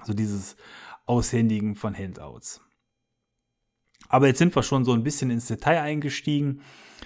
Also 0.00 0.14
dieses 0.14 0.56
Aushändigen 1.06 1.74
von 1.74 1.94
Handouts. 1.94 2.63
Aber 4.08 4.26
jetzt 4.26 4.38
sind 4.38 4.54
wir 4.54 4.62
schon 4.62 4.84
so 4.84 4.92
ein 4.92 5.02
bisschen 5.02 5.30
ins 5.30 5.46
Detail 5.46 5.80
eingestiegen. 5.80 6.60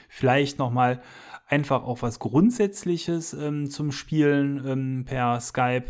Vielleicht 0.08 0.58
nochmal 0.58 1.02
einfach 1.46 1.82
auch 1.84 2.02
was 2.02 2.18
Grundsätzliches 2.18 3.32
ähm, 3.32 3.70
zum 3.70 3.92
Spielen 3.92 4.62
ähm, 4.66 5.04
per 5.04 5.40
Skype. 5.40 5.86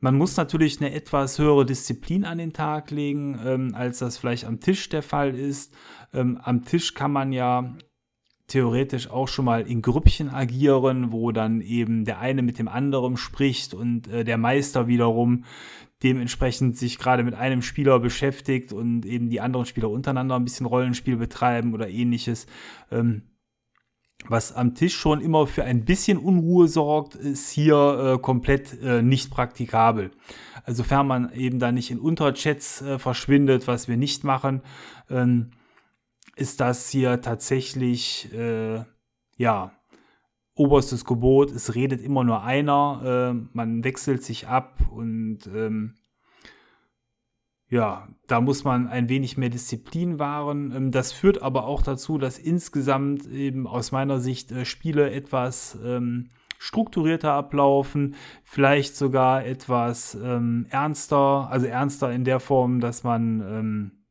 Man 0.00 0.16
muss 0.16 0.36
natürlich 0.36 0.80
eine 0.80 0.92
etwas 0.92 1.38
höhere 1.38 1.64
Disziplin 1.64 2.24
an 2.24 2.38
den 2.38 2.52
Tag 2.52 2.90
legen, 2.90 3.38
ähm, 3.44 3.74
als 3.74 3.98
das 3.98 4.16
vielleicht 4.16 4.46
am 4.46 4.58
Tisch 4.58 4.88
der 4.88 5.02
Fall 5.02 5.36
ist. 5.36 5.74
Ähm, 6.12 6.40
am 6.42 6.64
Tisch 6.64 6.94
kann 6.94 7.12
man 7.12 7.32
ja 7.32 7.76
theoretisch 8.52 9.08
auch 9.10 9.28
schon 9.28 9.46
mal 9.46 9.62
in 9.62 9.80
Grüppchen 9.80 10.28
agieren, 10.28 11.10
wo 11.10 11.32
dann 11.32 11.62
eben 11.62 12.04
der 12.04 12.18
eine 12.18 12.42
mit 12.42 12.58
dem 12.58 12.68
anderen 12.68 13.16
spricht 13.16 13.72
und 13.72 14.08
äh, 14.08 14.24
der 14.24 14.36
Meister 14.36 14.86
wiederum 14.86 15.44
dementsprechend 16.02 16.76
sich 16.76 16.98
gerade 16.98 17.22
mit 17.24 17.34
einem 17.34 17.62
Spieler 17.62 17.98
beschäftigt 17.98 18.72
und 18.72 19.06
eben 19.06 19.30
die 19.30 19.40
anderen 19.40 19.64
Spieler 19.64 19.88
untereinander 19.88 20.36
ein 20.36 20.44
bisschen 20.44 20.66
Rollenspiel 20.66 21.16
betreiben 21.16 21.72
oder 21.72 21.88
ähnliches. 21.88 22.46
Ähm, 22.90 23.22
was 24.28 24.52
am 24.52 24.74
Tisch 24.74 24.94
schon 24.94 25.20
immer 25.20 25.46
für 25.46 25.64
ein 25.64 25.84
bisschen 25.84 26.18
Unruhe 26.18 26.68
sorgt, 26.68 27.14
ist 27.14 27.50
hier 27.50 28.16
äh, 28.16 28.18
komplett 28.20 28.80
äh, 28.82 29.00
nicht 29.00 29.30
praktikabel. 29.30 30.10
Also 30.64 30.82
sofern 30.82 31.06
man 31.06 31.32
eben 31.32 31.58
da 31.58 31.72
nicht 31.72 31.90
in 31.90 31.98
Unterchats 31.98 32.82
äh, 32.82 32.98
verschwindet, 32.98 33.66
was 33.66 33.88
wir 33.88 33.96
nicht 33.96 34.24
machen, 34.24 34.60
ähm, 35.10 35.52
ist 36.36 36.60
das 36.60 36.88
hier 36.88 37.20
tatsächlich, 37.20 38.32
äh, 38.32 38.84
ja, 39.36 39.72
oberstes 40.54 41.04
Gebot. 41.04 41.50
Es 41.50 41.74
redet 41.74 42.02
immer 42.02 42.24
nur 42.24 42.42
einer, 42.42 43.32
äh, 43.34 43.48
man 43.52 43.84
wechselt 43.84 44.22
sich 44.22 44.48
ab 44.48 44.80
und 44.90 45.46
ähm, 45.46 45.94
ja, 47.68 48.06
da 48.26 48.42
muss 48.42 48.64
man 48.64 48.86
ein 48.86 49.08
wenig 49.08 49.38
mehr 49.38 49.48
Disziplin 49.48 50.18
wahren. 50.18 50.72
Ähm, 50.76 50.90
das 50.90 51.12
führt 51.12 51.40
aber 51.40 51.64
auch 51.64 51.80
dazu, 51.80 52.18
dass 52.18 52.38
insgesamt 52.38 53.26
eben 53.30 53.66
aus 53.66 53.92
meiner 53.92 54.20
Sicht 54.20 54.52
äh, 54.52 54.66
Spiele 54.66 55.10
etwas 55.10 55.78
ähm, 55.82 56.30
strukturierter 56.58 57.32
ablaufen, 57.32 58.14
vielleicht 58.44 58.94
sogar 58.94 59.46
etwas 59.46 60.14
ähm, 60.14 60.66
ernster, 60.68 61.48
also 61.50 61.66
ernster 61.66 62.12
in 62.12 62.24
der 62.24 62.40
Form, 62.40 62.78
dass 62.78 63.04
man 63.04 63.40
ähm, 63.40 64.01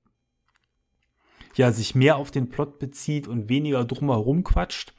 ja 1.61 1.71
sich 1.71 1.95
mehr 1.95 2.17
auf 2.17 2.31
den 2.31 2.49
Plot 2.49 2.79
bezieht 2.79 3.27
und 3.27 3.47
weniger 3.47 3.85
drumherum 3.85 4.43
quatscht. 4.43 4.93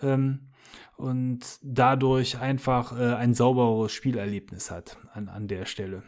Ähm, 0.00 0.52
und 0.96 1.40
dadurch 1.62 2.38
einfach 2.38 2.98
äh, 2.98 3.14
ein 3.14 3.34
sauberes 3.34 3.92
Spielerlebnis 3.92 4.70
hat 4.70 4.96
an, 5.12 5.28
an 5.28 5.46
der 5.46 5.66
Stelle. 5.66 6.02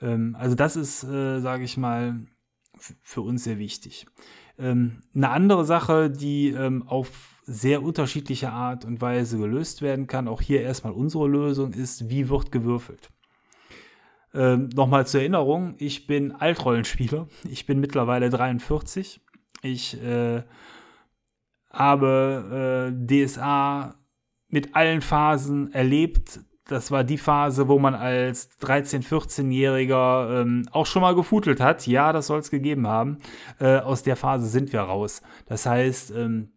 Ähm, 0.00 0.34
also 0.38 0.56
das 0.56 0.76
ist, 0.76 1.04
äh, 1.04 1.38
sage 1.40 1.64
ich 1.64 1.76
mal, 1.76 2.26
für 2.78 3.20
uns 3.20 3.44
sehr 3.44 3.58
wichtig. 3.58 4.06
Ähm, 4.58 5.02
eine 5.14 5.28
andere 5.30 5.64
Sache, 5.64 6.10
die 6.10 6.48
ähm, 6.48 6.88
auf 6.88 7.40
sehr 7.44 7.82
unterschiedliche 7.82 8.50
Art 8.50 8.84
und 8.84 9.00
Weise 9.00 9.38
gelöst 9.38 9.82
werden 9.82 10.06
kann, 10.06 10.26
auch 10.26 10.40
hier 10.40 10.62
erstmal 10.62 10.92
unsere 10.92 11.28
Lösung 11.28 11.72
ist, 11.72 12.08
wie 12.08 12.28
wird 12.28 12.50
gewürfelt. 12.50 13.10
Ähm, 14.36 14.68
Nochmal 14.74 15.06
zur 15.06 15.20
Erinnerung, 15.20 15.74
ich 15.78 16.06
bin 16.06 16.32
Altrollenspieler, 16.32 17.26
ich 17.50 17.64
bin 17.66 17.80
mittlerweile 17.80 18.28
43. 18.28 19.20
Ich 19.62 20.00
äh, 20.02 20.42
habe 21.70 22.92
äh, 23.08 23.24
DSA 23.24 23.94
mit 24.48 24.76
allen 24.76 25.00
Phasen 25.00 25.72
erlebt. 25.72 26.40
Das 26.68 26.90
war 26.90 27.04
die 27.04 27.18
Phase, 27.18 27.68
wo 27.68 27.78
man 27.78 27.94
als 27.94 28.50
13-, 28.60 29.06
14-Jähriger 29.06 30.42
ähm, 30.42 30.68
auch 30.72 30.84
schon 30.84 31.02
mal 31.02 31.14
gefutelt 31.14 31.60
hat. 31.60 31.86
Ja, 31.86 32.12
das 32.12 32.26
soll 32.26 32.40
es 32.40 32.50
gegeben 32.50 32.86
haben. 32.86 33.18
Äh, 33.58 33.78
aus 33.78 34.02
der 34.02 34.16
Phase 34.16 34.46
sind 34.48 34.72
wir 34.72 34.80
raus. 34.80 35.22
Das 35.46 35.64
heißt, 35.64 36.10
ähm, 36.10 36.50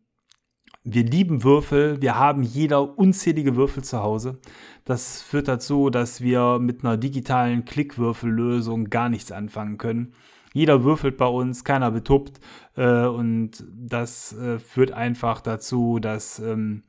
wir 0.84 1.04
lieben 1.04 1.44
Würfel, 1.44 2.02
wir 2.02 2.16
haben 2.16 2.42
jeder 2.42 2.98
unzählige 2.98 3.56
Würfel 3.56 3.84
zu 3.84 4.02
Hause. 4.02 4.40
Das 4.86 5.22
führt 5.22 5.48
dazu, 5.48 5.90
dass 5.90 6.22
wir 6.22 6.60
mit 6.60 6.84
einer 6.84 6.98
digitalen 6.98 7.66
Klickwürfellösung 7.66 8.90
gar 8.90 9.10
nichts 9.10 9.32
anfangen 9.32 9.78
können. 9.78 10.14
Jeder 10.54 10.84
würfelt 10.84 11.18
bei 11.18 11.28
uns, 11.28 11.64
keiner 11.64 11.92
betuppt. 11.92 12.40
Äh, 12.76 13.06
und 13.06 13.64
das 13.72 14.34
äh, 14.34 14.60
führt 14.60 14.92
einfach 14.92 15.42
dazu, 15.42 16.00
dass 16.00 16.40
ähm, 16.40 16.84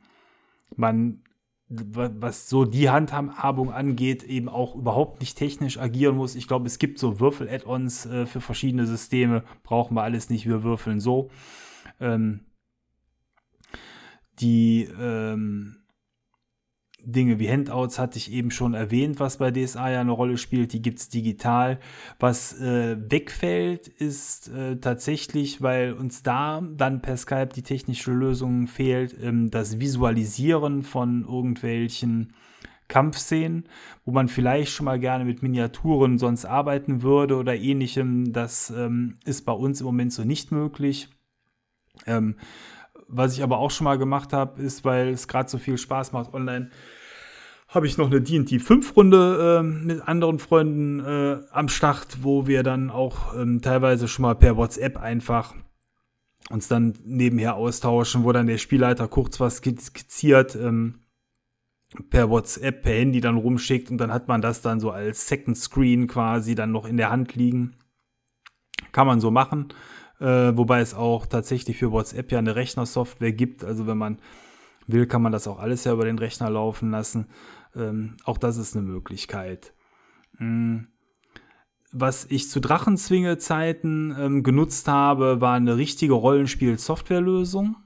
man, 0.77 1.23
was 1.69 2.49
so 2.49 2.65
die 2.65 2.91
Handhabung 2.91 3.71
angeht, 3.71 4.23
eben 4.25 4.49
auch 4.49 4.75
überhaupt 4.77 5.21
nicht 5.21 5.37
technisch 5.37 5.79
agieren 5.79 6.17
muss. 6.17 6.37
Ich 6.37 6.49
glaube, 6.49 6.67
es 6.67 6.79
gibt 6.79 6.99
so 6.99 7.21
Würfel-Add-ons 7.21 8.07
äh, 8.07 8.27
für 8.27 8.41
verschiedene 8.41 8.87
Systeme. 8.87 9.45
Brauchen 9.63 9.95
wir 9.95 10.03
alles 10.03 10.31
nicht, 10.31 10.47
wir 10.47 10.63
würfeln 10.63 11.01
so. 11.01 11.31
Ähm, 12.01 12.41
die 14.41 14.89
ähm, 14.99 15.77
Dinge 17.05 17.39
wie 17.39 17.51
Handouts 17.51 17.99
hatte 17.99 18.19
ich 18.19 18.31
eben 18.33 18.51
schon 18.51 18.75
erwähnt, 18.75 19.21
was 19.21 19.39
bei 19.39 19.51
DSA 19.51 19.91
ja 19.91 20.01
eine 20.01 20.11
Rolle 20.13 20.37
spielt. 20.37 20.73
Die 20.73 20.83
gibt 20.83 20.99
es 20.99 21.09
digital. 21.09 21.81
Was 22.19 22.61
äh, 22.61 22.97
wegfällt, 23.11 23.89
ist 23.89 24.49
äh, 24.49 24.77
tatsächlich, 24.77 25.63
weil 25.63 25.93
uns 25.93 26.23
da 26.23 26.61
dann 26.61 27.03
per 27.03 27.17
Skype 27.17 27.51
die 27.55 27.63
technische 27.63 28.13
Lösung 28.13 28.67
fehlt, 28.67 29.17
ähm, 29.23 29.51
das 29.51 29.81
Visualisieren 29.81 30.83
von 30.83 31.25
irgendwelchen 31.25 32.35
Kampfszenen, 32.89 33.65
wo 34.05 34.11
man 34.11 34.29
vielleicht 34.29 34.73
schon 34.73 34.85
mal 34.85 34.99
gerne 34.99 35.25
mit 35.25 35.43
Miniaturen 35.43 36.19
sonst 36.19 36.45
arbeiten 36.45 37.03
würde 37.03 37.37
oder 37.37 37.57
ähnlichem. 37.57 38.33
Das 38.33 38.71
ähm, 38.71 39.15
ist 39.25 39.43
bei 39.43 39.53
uns 39.53 39.81
im 39.81 39.87
Moment 39.87 40.13
so 40.13 40.25
nicht 40.25 40.53
möglich. 40.53 41.09
Ähm, 42.07 42.37
was 43.11 43.35
ich 43.35 43.43
aber 43.43 43.59
auch 43.59 43.71
schon 43.71 43.85
mal 43.85 43.99
gemacht 43.99 44.33
habe, 44.33 44.63
ist, 44.63 44.85
weil 44.85 45.09
es 45.09 45.29
gerade 45.29 45.49
so 45.49 45.59
viel 45.59 45.79
Spaß 45.79 46.13
macht 46.13 46.33
online, 46.33 46.71
habe 47.69 47.87
ich 47.87 47.99
noch 47.99 48.09
eine 48.09 48.21
D&D 48.21 48.59
5 48.59 48.97
Runde 48.97 49.61
äh, 49.61 49.63
mit 49.63 50.07
anderen 50.07 50.39
Freunden 50.39 51.01
äh, 51.01 51.41
am 51.53 51.69
Start, 51.69 52.19
wo 52.23 52.47
wir 52.47 52.63
dann 52.63 52.91
auch 52.91 53.35
ähm, 53.37 53.63
teilweise 53.63 54.09
schon 54.09 54.25
mal 54.25 54.35
per 54.35 54.57
WhatsApp 54.57 54.97
einfach 54.97 55.55
uns 56.51 56.67
dann 56.67 56.95
nebenher 57.05 57.55
austauschen, 57.55 58.25
wo 58.25 58.33
dann 58.33 58.49
der 58.49 58.59
Spielleiter 58.59 59.07
kurz 59.07 59.39
was 59.39 59.59
skizziert, 59.59 60.57
ähm, 60.57 61.01
per 62.11 62.29
WhatsApp, 62.29 62.83
per 62.83 62.95
Handy 62.95 63.21
dann 63.21 63.37
rumschickt 63.37 63.91
und 63.91 63.99
dann 63.99 64.13
hat 64.13 64.27
man 64.27 64.41
das 64.41 64.63
dann 64.63 64.81
so 64.81 64.91
als 64.91 65.29
Second 65.29 65.57
Screen 65.57 66.09
quasi 66.09 66.55
dann 66.57 66.73
noch 66.73 66.87
in 66.87 66.97
der 66.97 67.11
Hand 67.11 67.35
liegen. 67.37 67.77
Kann 68.93 69.07
man 69.07 69.21
so 69.21 69.31
machen. 69.31 69.69
Äh, 70.21 70.57
wobei 70.57 70.81
es 70.81 70.95
auch 70.95 71.27
tatsächlich 71.27 71.79
für 71.79 71.93
WhatsApp 71.93 72.31
ja 72.31 72.39
eine 72.39 72.55
Rechnersoftware 72.55 73.33
gibt. 73.33 73.65
Also 73.65 73.87
wenn 73.87 73.99
man 73.99 74.19
will, 74.87 75.07
kann 75.07 75.23
man 75.23 75.33
das 75.33 75.49
auch 75.49 75.59
alles 75.59 75.85
ja 75.85 75.93
über 75.93 76.05
den 76.05 76.19
Rechner 76.19 76.51
laufen 76.51 76.91
lassen. 76.91 77.27
Ähm, 77.75 78.17
auch 78.25 78.39
das 78.39 78.57
ist 78.57 78.77
eine 78.77 78.87
Möglichkeit. 78.87 79.73
Mhm. 80.39 80.89
Was 81.93 82.27
ich 82.27 82.49
zu 82.49 82.61
Drachenzwinge-Zeiten 82.61 84.15
ähm, 84.17 84.43
genutzt 84.43 84.87
habe, 84.87 85.41
war 85.41 85.55
eine 85.55 85.77
richtige 85.77 86.13
Rollenspiel-Softwarelösung. 86.13 87.77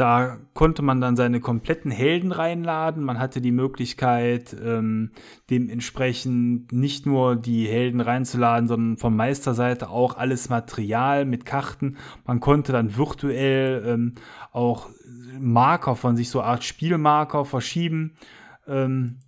Da 0.00 0.38
konnte 0.54 0.80
man 0.80 1.02
dann 1.02 1.14
seine 1.14 1.40
kompletten 1.40 1.90
Helden 1.90 2.32
reinladen. 2.32 3.04
Man 3.04 3.18
hatte 3.18 3.42
die 3.42 3.52
Möglichkeit, 3.52 4.56
ähm, 4.58 5.10
dementsprechend 5.50 6.72
nicht 6.72 7.04
nur 7.04 7.36
die 7.36 7.66
Helden 7.66 8.00
reinzuladen, 8.00 8.66
sondern 8.66 8.96
von 8.96 9.14
Meisterseite 9.14 9.90
auch 9.90 10.16
alles 10.16 10.48
Material 10.48 11.26
mit 11.26 11.44
Karten. 11.44 11.98
Man 12.24 12.40
konnte 12.40 12.72
dann 12.72 12.96
virtuell 12.96 13.84
ähm, 13.86 14.14
auch 14.52 14.88
Marker 15.38 15.96
von 15.96 16.16
sich, 16.16 16.30
so 16.30 16.40
eine 16.40 16.48
Art 16.48 16.64
Spielmarker 16.64 17.44
verschieben. 17.44 18.14
Ähm, 18.66 19.18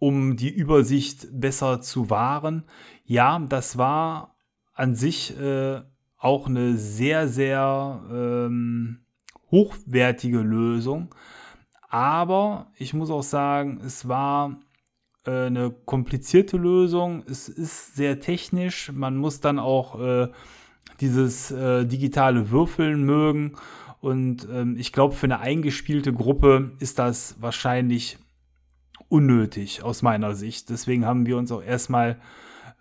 um 0.00 0.34
die 0.36 0.50
Übersicht 0.50 1.28
besser 1.30 1.80
zu 1.80 2.10
wahren. 2.10 2.64
Ja, 3.04 3.38
das 3.38 3.78
war 3.78 4.34
an 4.74 4.96
sich 4.96 5.38
äh, 5.38 5.82
auch 6.16 6.48
eine 6.48 6.76
sehr, 6.76 7.28
sehr 7.28 8.02
ähm, 8.10 9.05
hochwertige 9.50 10.40
Lösung. 10.40 11.14
Aber 11.88 12.70
ich 12.76 12.94
muss 12.94 13.10
auch 13.10 13.22
sagen, 13.22 13.80
es 13.84 14.08
war 14.08 14.58
äh, 15.26 15.46
eine 15.46 15.70
komplizierte 15.70 16.56
Lösung. 16.56 17.22
Es 17.28 17.48
ist 17.48 17.94
sehr 17.94 18.20
technisch. 18.20 18.92
Man 18.92 19.16
muss 19.16 19.40
dann 19.40 19.58
auch 19.58 20.00
äh, 20.00 20.28
dieses 21.00 21.50
äh, 21.50 21.86
digitale 21.86 22.50
Würfeln 22.50 23.04
mögen. 23.04 23.52
Und 24.00 24.46
ähm, 24.50 24.76
ich 24.78 24.92
glaube, 24.92 25.14
für 25.14 25.26
eine 25.26 25.40
eingespielte 25.40 26.12
Gruppe 26.12 26.72
ist 26.78 26.98
das 26.98 27.40
wahrscheinlich 27.40 28.18
unnötig 29.08 29.82
aus 29.82 30.02
meiner 30.02 30.34
Sicht. 30.34 30.70
Deswegen 30.70 31.06
haben 31.06 31.26
wir 31.26 31.36
uns 31.36 31.52
auch 31.52 31.62
erstmal 31.62 32.20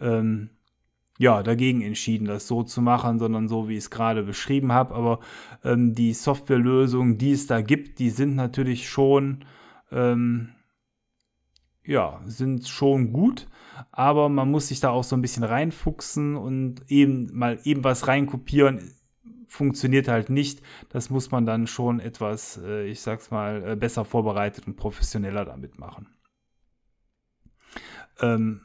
ähm, 0.01 0.49
ja, 1.17 1.43
dagegen 1.43 1.82
entschieden, 1.82 2.28
das 2.28 2.47
so 2.47 2.63
zu 2.63 2.82
machen, 2.82 3.19
sondern 3.19 3.47
so, 3.47 3.69
wie 3.69 3.73
ich 3.73 3.86
es 3.86 3.89
gerade 3.89 4.23
beschrieben 4.23 4.73
habe. 4.73 4.93
Aber 4.93 5.19
ähm, 5.63 5.95
die 5.95 6.13
Softwarelösungen, 6.13 7.17
die 7.17 7.32
es 7.32 7.47
da 7.47 7.62
gibt, 7.62 7.99
die 7.99 8.10
sind 8.10 8.36
natürlich 8.36 8.89
schon, 8.89 9.45
ähm, 9.91 10.49
ja, 11.84 12.21
sind 12.25 12.67
schon 12.67 13.13
gut. 13.13 13.47
Aber 13.91 14.30
man 14.30 14.51
muss 14.51 14.67
sich 14.67 14.80
da 14.80 14.89
auch 14.89 15.04
so 15.04 15.15
ein 15.15 15.21
bisschen 15.21 15.43
reinfuchsen 15.43 16.36
und 16.36 16.89
eben 16.89 17.30
mal 17.38 17.60
eben 17.63 17.84
was 17.84 18.08
reinkopieren 18.08 18.91
funktioniert 19.47 20.08
halt 20.08 20.30
nicht. 20.30 20.62
Das 20.89 21.10
muss 21.10 21.32
man 21.32 21.45
dann 21.45 21.67
schon 21.67 21.99
etwas, 21.99 22.60
äh, 22.63 22.88
ich 22.88 23.01
sag's 23.01 23.32
mal, 23.32 23.71
äh, 23.71 23.75
besser 23.75 24.06
vorbereitet 24.06 24.67
und 24.67 24.75
professioneller 24.75 25.45
damit 25.45 25.80
machen. 25.80 26.08
Ähm, 28.19 28.62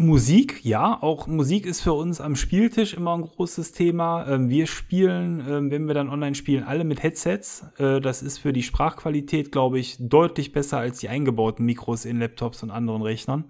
Musik, 0.00 0.64
ja, 0.64 0.96
auch 1.02 1.26
Musik 1.26 1.66
ist 1.66 1.82
für 1.82 1.92
uns 1.92 2.22
am 2.22 2.34
Spieltisch 2.34 2.94
immer 2.94 3.12
ein 3.12 3.20
großes 3.20 3.72
Thema. 3.72 4.26
Ähm, 4.26 4.48
wir 4.48 4.66
spielen, 4.66 5.44
ähm, 5.46 5.70
wenn 5.70 5.88
wir 5.88 5.94
dann 5.94 6.08
online 6.08 6.34
spielen, 6.34 6.64
alle 6.64 6.84
mit 6.84 7.02
Headsets. 7.02 7.66
Äh, 7.76 8.00
das 8.00 8.22
ist 8.22 8.38
für 8.38 8.54
die 8.54 8.62
Sprachqualität, 8.62 9.52
glaube 9.52 9.78
ich, 9.78 9.98
deutlich 10.00 10.52
besser 10.52 10.78
als 10.78 11.00
die 11.00 11.10
eingebauten 11.10 11.66
Mikros 11.66 12.06
in 12.06 12.18
Laptops 12.18 12.62
und 12.62 12.70
anderen 12.70 13.02
Rechnern. 13.02 13.44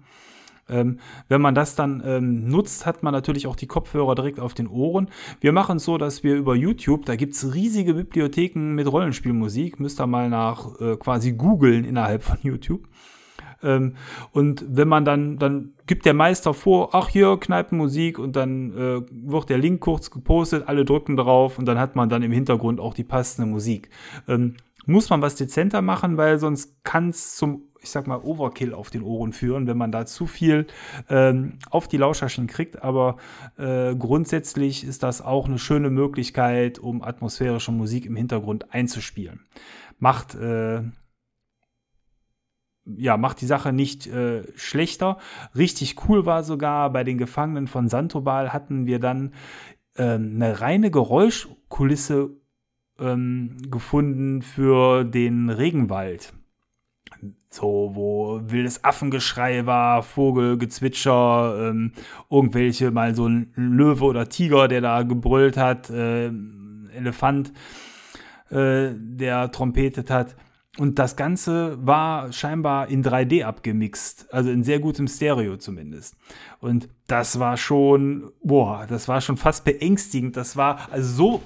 Ähm, 0.67 0.99
wenn 1.29 1.39
man 1.39 1.55
das 1.55 1.75
dann 1.75 2.49
nutzt, 2.49 2.85
hat 2.85 3.01
man 3.01 3.13
natürlich 3.13 3.47
auch 3.47 3.55
die 3.55 3.67
Kopfhörer 3.67 4.13
direkt 4.15 4.41
auf 4.41 4.53
den 4.53 4.67
Ohren. 4.67 5.07
Wir 5.39 5.53
machen 5.53 5.77
es 5.77 5.85
so, 5.85 5.97
dass 5.97 6.21
wir 6.21 6.35
über 6.35 6.53
YouTube, 6.53 7.05
da 7.05 7.15
gibt 7.15 7.33
es 7.33 7.53
riesige 7.53 7.93
Bibliotheken 7.93 8.75
mit 8.75 8.91
Rollenspielmusik, 8.91 9.79
müsst 9.79 10.01
ihr 10.01 10.07
mal 10.07 10.29
nach 10.29 10.81
äh, 10.81 10.97
quasi 10.97 11.31
googeln 11.31 11.85
innerhalb 11.85 12.23
von 12.23 12.39
YouTube. 12.41 12.89
Ähm, 13.63 13.95
und 14.31 14.65
wenn 14.67 14.87
man 14.87 15.05
dann, 15.05 15.37
dann 15.37 15.73
gibt 15.87 16.05
der 16.05 16.13
Meister 16.13 16.53
vor, 16.53 16.89
ach 16.93 17.09
hier, 17.09 17.37
Kneipenmusik 17.37 18.19
und 18.19 18.35
dann 18.35 18.71
äh, 18.71 19.01
wird 19.11 19.49
der 19.49 19.57
Link 19.57 19.81
kurz 19.81 20.11
gepostet, 20.11 20.67
alle 20.67 20.85
drücken 20.85 21.17
drauf 21.17 21.57
und 21.57 21.65
dann 21.65 21.79
hat 21.79 21.95
man 21.95 22.09
dann 22.09 22.23
im 22.23 22.31
Hintergrund 22.31 22.79
auch 22.79 22.93
die 22.93 23.03
passende 23.03 23.49
Musik. 23.49 23.89
Ähm, 24.27 24.55
muss 24.85 25.09
man 25.09 25.21
was 25.21 25.35
dezenter 25.35 25.81
machen, 25.81 26.17
weil 26.17 26.39
sonst 26.39 26.83
kann 26.83 27.09
es 27.09 27.35
zum, 27.35 27.63
ich 27.81 27.89
sag 27.89 28.07
mal, 28.07 28.21
Overkill 28.21 28.73
auf 28.73 28.89
den 28.89 29.03
Ohren 29.03 29.33
führen, 29.33 29.67
wenn 29.67 29.77
man 29.77 29.91
da 29.91 30.05
zu 30.05 30.25
viel 30.25 30.67
ähm, 31.09 31.59
auf 31.69 31.87
die 31.87 31.97
Lauscherchen 31.97 32.47
kriegt. 32.47 32.81
Aber 32.81 33.17
äh, 33.57 33.95
grundsätzlich 33.95 34.83
ist 34.83 35.03
das 35.03 35.21
auch 35.21 35.45
eine 35.47 35.59
schöne 35.59 35.89
Möglichkeit, 35.89 36.79
um 36.79 37.03
atmosphärische 37.03 37.71
Musik 37.71 38.05
im 38.05 38.15
Hintergrund 38.15 38.73
einzuspielen. 38.73 39.41
Macht 39.99 40.35
äh, 40.35 40.81
ja, 42.85 43.17
macht 43.17 43.41
die 43.41 43.45
Sache 43.45 43.73
nicht 43.73 44.07
äh, 44.07 44.43
schlechter. 44.55 45.17
Richtig 45.55 46.07
cool 46.07 46.25
war 46.25 46.43
sogar, 46.43 46.91
bei 46.91 47.03
den 47.03 47.17
Gefangenen 47.17 47.67
von 47.67 47.89
Santobal 47.89 48.53
hatten 48.53 48.85
wir 48.85 48.99
dann 48.99 49.33
ähm, 49.97 50.33
eine 50.35 50.61
reine 50.61 50.91
Geräuschkulisse 50.91 52.31
ähm, 52.99 53.57
gefunden 53.69 54.41
für 54.41 55.03
den 55.03 55.49
Regenwald. 55.49 56.33
So, 57.49 57.91
wo 57.93 58.39
wildes 58.45 58.83
Affengeschrei 58.85 59.65
war, 59.65 60.03
Vogelgezwitscher, 60.03 61.69
ähm, 61.69 61.91
irgendwelche, 62.29 62.91
mal 62.91 63.13
so 63.13 63.27
ein 63.27 63.51
Löwe 63.55 64.05
oder 64.05 64.29
Tiger, 64.29 64.69
der 64.69 64.79
da 64.79 65.03
gebrüllt 65.03 65.57
hat, 65.57 65.89
äh, 65.89 66.31
Elefant, 66.95 67.51
äh, 68.49 68.91
der 68.95 69.51
trompetet 69.51 70.09
hat. 70.09 70.35
Und 70.77 70.99
das 70.99 71.17
Ganze 71.17 71.77
war 71.85 72.31
scheinbar 72.31 72.87
in 72.87 73.03
3D 73.03 73.43
abgemixt, 73.43 74.33
also 74.33 74.49
in 74.49 74.63
sehr 74.63 74.79
gutem 74.79 75.07
Stereo 75.07 75.57
zumindest. 75.57 76.15
Und 76.59 76.87
das 77.07 77.39
war 77.39 77.57
schon, 77.57 78.31
boah, 78.41 78.85
das 78.87 79.09
war 79.09 79.19
schon 79.19 79.35
fast 79.35 79.65
beängstigend. 79.65 80.37
Das 80.37 80.55
war 80.55 80.87
also 80.89 81.13
so, 81.13 81.43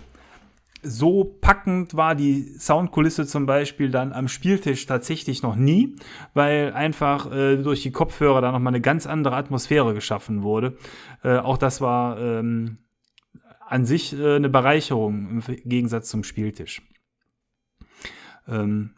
so 0.83 1.23
packend 1.41 1.95
war 1.95 2.13
die 2.13 2.55
Soundkulisse 2.59 3.25
zum 3.25 3.47
Beispiel 3.47 3.89
dann 3.89 4.13
am 4.13 4.27
Spieltisch 4.27 4.85
tatsächlich 4.85 5.41
noch 5.41 5.55
nie, 5.55 5.95
weil 6.35 6.73
einfach 6.73 7.31
äh, 7.31 7.57
durch 7.57 7.81
die 7.81 7.91
Kopfhörer 7.91 8.41
da 8.41 8.51
nochmal 8.51 8.71
eine 8.71 8.81
ganz 8.81 9.07
andere 9.07 9.37
Atmosphäre 9.37 9.95
geschaffen 9.95 10.43
wurde. 10.43 10.77
Äh, 11.23 11.37
auch 11.37 11.57
das 11.57 11.81
war 11.81 12.19
ähm, 12.19 12.77
an 13.65 13.85
sich 13.85 14.13
äh, 14.13 14.35
eine 14.35 14.49
Bereicherung 14.49 15.29
im 15.29 15.43
Gegensatz 15.65 16.09
zum 16.09 16.23
Spieltisch. 16.23 16.83
Ähm, 18.47 18.91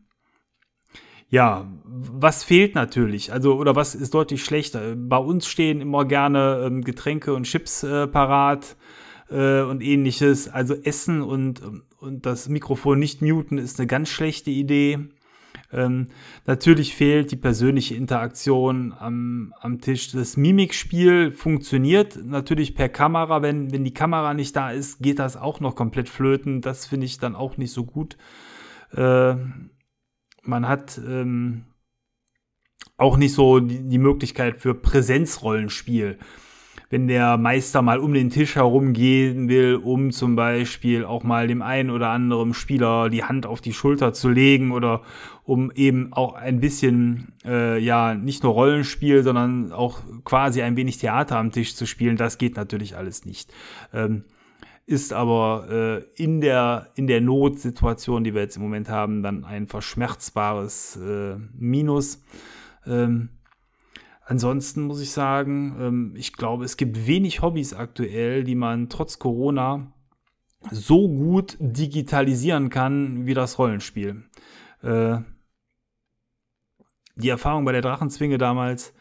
ja, 1.30 1.68
was 1.84 2.44
fehlt 2.44 2.76
natürlich? 2.76 3.34
Also, 3.34 3.56
oder 3.56 3.76
was 3.76 3.96
ist 3.96 4.14
deutlich 4.14 4.44
schlechter? 4.44 4.96
Bei 4.96 5.18
uns 5.18 5.48
stehen 5.48 5.82
immer 5.82 6.06
gerne 6.06 6.64
ähm, 6.66 6.84
Getränke 6.84 7.34
und 7.34 7.44
Chips 7.44 7.84
äh, 7.84 8.08
parat 8.08 8.78
äh, 9.30 9.62
und 9.62 9.82
ähnliches. 9.82 10.48
Also 10.48 10.74
Essen 10.74 11.22
und, 11.22 11.62
und 12.00 12.26
das 12.26 12.48
Mikrofon 12.48 13.00
nicht 13.00 13.22
muten 13.22 13.58
ist 13.58 13.80
eine 13.80 13.88
ganz 13.88 14.10
schlechte 14.10 14.52
Idee. 14.52 15.00
Ähm, 15.74 16.08
natürlich 16.46 16.96
fehlt 16.96 17.32
die 17.32 17.36
persönliche 17.36 17.96
Interaktion 17.96 18.94
am, 18.98 19.54
am 19.60 19.82
Tisch. 19.82 20.12
Das 20.12 20.38
Mimikspiel 20.38 21.32
funktioniert 21.32 22.24
natürlich 22.24 22.74
per 22.74 22.88
Kamera. 22.88 23.42
Wenn, 23.42 23.74
wenn 23.74 23.84
die 23.84 23.94
Kamera 23.94 24.34
nicht 24.34 24.56
da 24.56 24.72
ist, 24.72 25.00
geht 25.00 25.20
das 25.20 25.36
auch 25.36 25.60
noch 25.60 25.76
komplett 25.76 26.08
flöten. 26.08 26.62
Das 26.62 26.86
finde 26.86 27.06
ich 27.06 27.18
dann 27.18 27.36
auch 27.36 27.58
nicht 27.58 27.74
so 27.74 27.84
gut. 27.84 28.16
Äh, 28.94 29.36
man 30.48 30.68
hat 30.68 31.00
ähm, 31.08 31.66
auch 32.98 33.18
nicht 33.18 33.34
so 33.34 33.60
die, 33.60 33.88
die 33.88 33.98
Möglichkeit 33.98 34.58
für 34.58 34.74
Präsenzrollenspiel. 34.74 36.18
Wenn 36.90 37.08
der 37.10 37.36
Meister 37.36 37.82
mal 37.82 38.00
um 38.00 38.14
den 38.14 38.30
Tisch 38.30 38.56
herumgehen 38.56 39.50
will, 39.50 39.76
um 39.76 40.12
zum 40.12 40.38
Beispiel 40.38 41.04
auch 41.04 41.24
mal 41.24 41.48
dem 41.48 41.62
einen 41.62 41.90
oder 41.90 42.10
anderen 42.10 42.54
Spieler 42.54 43.10
die 43.10 43.26
Hand 43.26 43.46
auf 43.46 43.60
die 43.60 43.74
Schulter 43.74 44.14
zu 44.14 44.30
legen 44.30 44.72
oder 44.72 45.02
um 45.44 45.70
eben 45.72 46.14
auch 46.14 46.34
ein 46.34 46.62
bisschen, 46.62 47.34
äh, 47.44 47.78
ja, 47.78 48.14
nicht 48.14 48.44
nur 48.44 48.54
Rollenspiel, 48.54 49.24
sondern 49.24 49.74
auch 49.74 50.00
quasi 50.24 50.62
ein 50.62 50.78
wenig 50.78 50.98
Theater 50.98 51.38
am 51.38 51.52
Tisch 51.52 51.76
zu 51.76 51.86
spielen, 51.86 52.16
das 52.16 52.38
geht 52.38 52.56
natürlich 52.56 52.96
alles 52.96 53.26
nicht. 53.26 53.52
Ähm, 53.94 54.24
ist 54.88 55.12
aber 55.12 55.68
äh, 55.70 56.24
in, 56.24 56.40
der, 56.40 56.88
in 56.96 57.08
der 57.08 57.20
Notsituation, 57.20 58.24
die 58.24 58.34
wir 58.34 58.42
jetzt 58.42 58.56
im 58.56 58.64
Moment 58.64 58.90
haben, 58.90 59.22
dann 59.22 59.44
ein 59.44 59.68
verschmerzbares 59.68 60.96
äh, 60.96 61.36
Minus. 61.54 62.24
Ähm, 62.86 63.30
ansonsten 64.26 64.84
muss 64.84 65.02
ich 65.02 65.12
sagen, 65.12 65.76
ähm, 65.78 66.14
ich 66.16 66.32
glaube, 66.32 66.64
es 66.64 66.78
gibt 66.78 67.06
wenig 67.06 67.42
Hobbys 67.42 67.74
aktuell, 67.74 68.46
die 68.46 68.56
man 68.56 68.88
trotz 68.88 69.20
Corona 69.20 69.92
so 70.72 71.10
gut 71.10 71.58
digitalisieren 71.60 72.70
kann 72.70 73.26
wie 73.26 73.34
das 73.34 73.60
Rollenspiel. 73.60 74.24
Äh, 74.84 75.18
die 77.18 77.30
Erfahrung 77.30 77.66
bei 77.66 77.74
der 77.74 77.82
Drachenzwinge 77.82 78.38
damals 78.38 78.94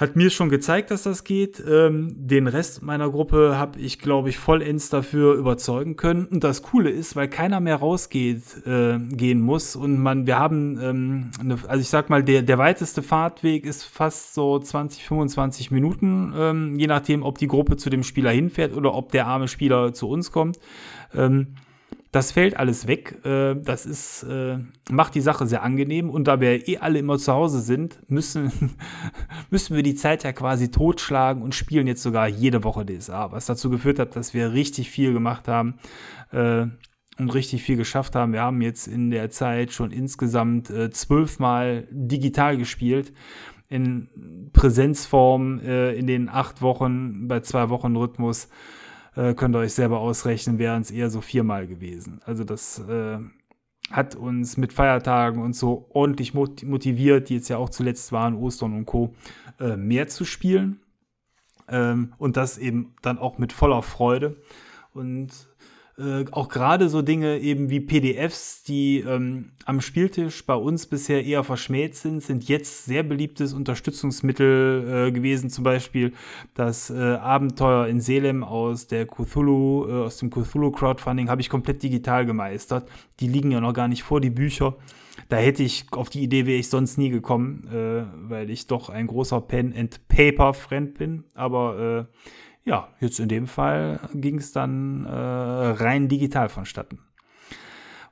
hat 0.00 0.16
mir 0.16 0.30
schon 0.30 0.48
gezeigt, 0.48 0.90
dass 0.90 1.02
das 1.02 1.24
geht. 1.24 1.62
Ähm, 1.68 2.14
den 2.16 2.46
Rest 2.46 2.82
meiner 2.82 3.10
Gruppe 3.10 3.58
habe 3.58 3.78
ich, 3.78 3.98
glaube 3.98 4.30
ich, 4.30 4.38
vollends 4.38 4.88
dafür 4.88 5.34
überzeugen 5.34 5.96
können. 5.96 6.24
Und 6.24 6.42
das 6.42 6.62
Coole 6.62 6.88
ist, 6.88 7.16
weil 7.16 7.28
keiner 7.28 7.60
mehr 7.60 7.76
rausgeht, 7.76 8.66
äh, 8.66 8.98
gehen 8.98 9.42
muss. 9.42 9.76
Und 9.76 9.98
man, 9.98 10.26
wir 10.26 10.38
haben, 10.38 10.80
ähm, 10.80 11.30
eine, 11.38 11.58
also 11.68 11.82
ich 11.82 11.90
sag 11.90 12.08
mal, 12.08 12.24
der, 12.24 12.40
der 12.40 12.56
weiteste 12.56 13.02
Fahrtweg 13.02 13.66
ist 13.66 13.84
fast 13.84 14.32
so 14.32 14.58
20, 14.58 15.04
25 15.04 15.70
Minuten, 15.70 16.32
ähm, 16.34 16.78
je 16.78 16.86
nachdem, 16.86 17.22
ob 17.22 17.36
die 17.36 17.48
Gruppe 17.48 17.76
zu 17.76 17.90
dem 17.90 18.02
Spieler 18.02 18.30
hinfährt 18.30 18.74
oder 18.74 18.94
ob 18.94 19.12
der 19.12 19.26
arme 19.26 19.48
Spieler 19.48 19.92
zu 19.92 20.08
uns 20.08 20.32
kommt. 20.32 20.58
Ähm, 21.14 21.56
das 22.12 22.32
fällt 22.32 22.56
alles 22.56 22.88
weg. 22.88 23.24
Äh, 23.24 23.54
das 23.54 23.86
ist, 23.86 24.24
äh, 24.24 24.58
macht 24.90 25.14
die 25.14 25.20
Sache 25.20 25.46
sehr 25.46 25.62
angenehm. 25.62 26.10
Und 26.10 26.26
da 26.26 26.40
wir 26.40 26.66
eh 26.68 26.78
alle 26.78 26.98
immer 26.98 27.18
zu 27.18 27.32
Hause 27.32 27.60
sind, 27.60 28.00
müssen, 28.10 28.50
müssen 29.50 29.76
wir 29.76 29.84
die 29.84 29.94
Zeit 29.94 30.24
ja 30.24 30.32
quasi 30.32 30.70
totschlagen 30.70 31.42
und 31.42 31.54
spielen 31.54 31.86
jetzt 31.86 32.02
sogar 32.02 32.26
jede 32.26 32.64
Woche 32.64 32.84
DSA. 32.84 33.30
Was 33.30 33.46
dazu 33.46 33.70
geführt 33.70 34.00
hat, 34.00 34.16
dass 34.16 34.34
wir 34.34 34.52
richtig 34.52 34.90
viel 34.90 35.12
gemacht 35.12 35.46
haben 35.46 35.78
äh, 36.32 36.66
und 37.18 37.34
richtig 37.34 37.62
viel 37.62 37.76
geschafft 37.76 38.16
haben. 38.16 38.32
Wir 38.32 38.42
haben 38.42 38.60
jetzt 38.60 38.88
in 38.88 39.10
der 39.10 39.30
Zeit 39.30 39.72
schon 39.72 39.92
insgesamt 39.92 40.72
zwölfmal 40.92 41.86
digital 41.90 42.56
gespielt. 42.56 43.12
In 43.68 44.50
Präsenzform 44.54 45.58
in 45.58 46.06
den 46.06 46.30
acht 46.30 46.62
Wochen 46.62 47.28
bei 47.28 47.40
zwei 47.40 47.68
Wochen 47.68 47.94
Rhythmus 47.94 48.48
äh, 49.16 49.34
könnt 49.34 49.54
ihr 49.54 49.60
euch 49.60 49.74
selber 49.74 50.00
ausrechnen, 50.00 50.58
wären 50.58 50.82
es 50.82 50.90
eher 50.90 51.10
so 51.10 51.20
viermal 51.20 51.66
gewesen. 51.66 52.20
Also 52.24 52.44
das 52.44 52.78
äh, 52.80 53.18
hat 53.90 54.14
uns 54.14 54.56
mit 54.56 54.72
Feiertagen 54.72 55.42
und 55.42 55.54
so 55.54 55.86
ordentlich 55.90 56.32
motiviert, 56.34 57.28
die 57.28 57.34
jetzt 57.34 57.48
ja 57.48 57.56
auch 57.56 57.70
zuletzt 57.70 58.12
waren, 58.12 58.34
Ostern 58.34 58.74
und 58.74 58.86
Co., 58.86 59.14
äh, 59.58 59.76
mehr 59.76 60.08
zu 60.08 60.24
spielen. 60.24 60.80
Ähm, 61.68 62.14
und 62.18 62.36
das 62.36 62.58
eben 62.58 62.94
dann 63.02 63.18
auch 63.18 63.38
mit 63.38 63.52
voller 63.52 63.82
Freude. 63.82 64.40
Und 64.92 65.49
äh, 66.00 66.24
auch 66.32 66.48
gerade 66.48 66.88
so 66.88 67.02
Dinge 67.02 67.38
eben 67.38 67.68
wie 67.68 67.80
PDFs, 67.80 68.62
die 68.62 69.00
ähm, 69.00 69.50
am 69.66 69.80
Spieltisch 69.80 70.46
bei 70.46 70.54
uns 70.54 70.86
bisher 70.86 71.24
eher 71.24 71.44
verschmäht 71.44 71.94
sind, 71.94 72.22
sind 72.22 72.48
jetzt 72.48 72.86
sehr 72.86 73.02
beliebtes 73.02 73.52
Unterstützungsmittel 73.52 75.08
äh, 75.08 75.12
gewesen. 75.12 75.50
Zum 75.50 75.64
Beispiel 75.64 76.12
das 76.54 76.90
äh, 76.90 76.94
Abenteuer 76.94 77.86
in 77.86 78.00
Selem 78.00 78.42
aus 78.42 78.86
der 78.86 79.06
Cthulhu, 79.06 79.86
äh, 79.88 79.92
aus 80.04 80.16
dem 80.18 80.30
Cthulhu 80.30 80.70
Crowdfunding 80.70 81.28
habe 81.28 81.42
ich 81.42 81.50
komplett 81.50 81.82
digital 81.82 82.24
gemeistert. 82.24 82.88
Die 83.20 83.28
liegen 83.28 83.50
ja 83.50 83.60
noch 83.60 83.74
gar 83.74 83.88
nicht 83.88 84.02
vor 84.02 84.20
die 84.20 84.30
Bücher. 84.30 84.76
Da 85.28 85.36
hätte 85.36 85.62
ich 85.62 85.86
auf 85.92 86.08
die 86.08 86.22
Idee 86.22 86.46
wäre 86.46 86.58
ich 86.58 86.70
sonst 86.70 86.96
nie 86.98 87.10
gekommen, 87.10 87.68
äh, 87.72 88.04
weil 88.28 88.50
ich 88.50 88.66
doch 88.66 88.88
ein 88.88 89.06
großer 89.06 89.40
Pen 89.40 89.74
and 89.76 90.00
Paper 90.08 90.54
Friend 90.54 90.94
bin. 90.94 91.24
Aber 91.34 92.08
äh, 92.10 92.30
ja, 92.64 92.88
jetzt 93.00 93.20
in 93.20 93.28
dem 93.28 93.46
Fall 93.46 94.00
ging 94.14 94.38
es 94.38 94.52
dann 94.52 95.04
äh, 95.04 95.10
rein 95.10 96.08
digital 96.08 96.48
vonstatten. 96.48 97.00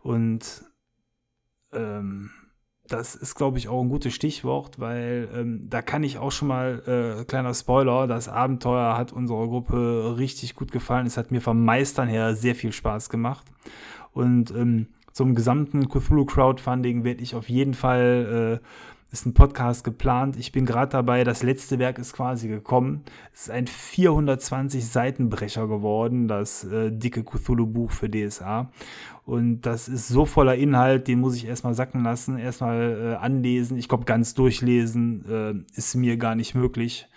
Und 0.01 0.65
ähm, 1.73 2.31
das 2.89 3.15
ist, 3.15 3.35
glaube 3.35 3.59
ich, 3.59 3.69
auch 3.69 3.83
ein 3.83 3.91
gutes 3.91 4.15
Stichwort, 4.15 4.81
weil 4.81 5.29
ähm, 5.35 5.69
da 5.69 5.83
kann 5.83 6.03
ich 6.03 6.19
auch 6.19 6.33
schon 6.33 6.49
mal, 6.49 7.19
äh, 7.21 7.25
kleiner 7.25 7.53
Spoiler, 7.53 8.07
das 8.07 8.29
Abenteuer 8.29 8.97
hat 8.97 9.13
unserer 9.13 9.47
Gruppe 9.47 10.15
richtig 10.17 10.55
gut 10.55 10.73
gefallen. 10.73 11.07
Es 11.07 11.19
hat 11.19 11.31
mir 11.31 11.43
vom 11.43 11.65
Meistern 11.65 12.09
her 12.09 12.35
sehr 12.35 12.55
viel 12.55 12.73
Spaß 12.73 13.11
gemacht. 13.11 13.47
Und 14.13 14.51
ähm, 14.53 14.89
zum 15.13 15.35
gesamten 15.35 15.89
Cthulhu 15.89 16.25
Crowdfunding 16.25 17.05
werde 17.05 17.23
ich 17.23 17.35
auf 17.35 17.49
jeden 17.51 17.75
Fall 17.75 18.61
äh, 18.63 18.67
ist 19.11 19.25
ein 19.25 19.33
Podcast 19.33 19.85
geplant. 19.85 20.37
Ich 20.37 20.53
bin 20.53 20.67
gerade 20.67 20.93
dabei, 20.93 21.25
das 21.25 21.43
letzte 21.43 21.79
Werk 21.79 21.99
ist 21.99 22.13
quasi 22.13 22.49
gekommen. 22.49 23.05
Es 23.33 23.43
ist 23.43 23.51
ein 23.51 23.67
420 23.67 24.87
Seitenbrecher 24.87 25.67
geworden, 25.67 26.29
das 26.29 26.65
äh, 26.65 26.93
dicke 26.93 27.25
Cthulhu-Buch 27.25 27.91
für 27.91 28.11
DSA. 28.11 28.71
Und 29.25 29.63
das 29.63 29.89
ist 29.89 30.09
so 30.09 30.27
voller 30.27 30.57
Inhalt, 30.57 31.09
den 31.09 31.21
muss 31.21 31.37
ich 31.37 31.47
erstmal 31.47 31.75
sacken 31.75 32.03
lassen, 32.03 32.39
erstmal 32.39 33.15
äh, 33.15 33.15
anlesen. 33.17 33.79
Ich 33.79 33.89
glaube, 33.89 34.05
ganz 34.05 34.35
durchlesen 34.35 35.25
äh, 35.27 35.79
ist 35.79 35.95
mir 35.95 36.19
gar 36.19 36.35
nicht 36.35 36.55
möglich, 36.55 37.09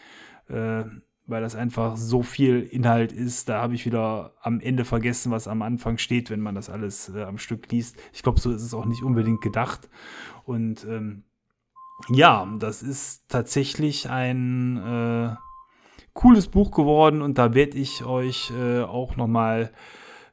äh, 0.48 0.84
weil 1.28 1.42
das 1.42 1.56
einfach 1.56 1.98
so 1.98 2.24
viel 2.24 2.62
Inhalt 2.62 3.12
ist. 3.12 3.50
Da 3.50 3.62
habe 3.62 3.76
ich 3.76 3.86
wieder 3.86 4.34
am 4.42 4.62
Ende 4.62 4.86
vergessen, 4.86 5.32
was 5.32 5.50
am 5.50 5.62
Anfang 5.62 5.98
steht, 5.98 6.30
wenn 6.30 6.42
man 6.42 6.56
das 6.56 6.70
alles 6.70 7.10
äh, 7.14 7.24
am 7.24 7.38
Stück 7.38 7.70
liest. 7.70 7.98
Ich 8.14 8.24
glaube, 8.24 8.40
so 8.40 8.52
ist 8.52 8.64
es 8.64 8.74
auch 8.74 8.86
nicht 8.86 9.04
unbedingt 9.04 9.42
gedacht. 9.42 9.90
Und 10.46 10.86
ähm, 10.86 11.24
ja, 12.10 12.48
das 12.60 12.82
ist 12.82 13.30
tatsächlich 13.30 14.10
ein 14.10 14.78
äh, 14.78 15.36
cooles 16.14 16.48
Buch 16.48 16.72
geworden 16.72 17.22
und 17.22 17.38
da 17.38 17.54
werde 17.54 17.78
ich 17.78 18.04
euch 18.04 18.52
äh, 18.52 18.82
auch 18.82 19.16
noch 19.16 19.28
mal 19.28 19.72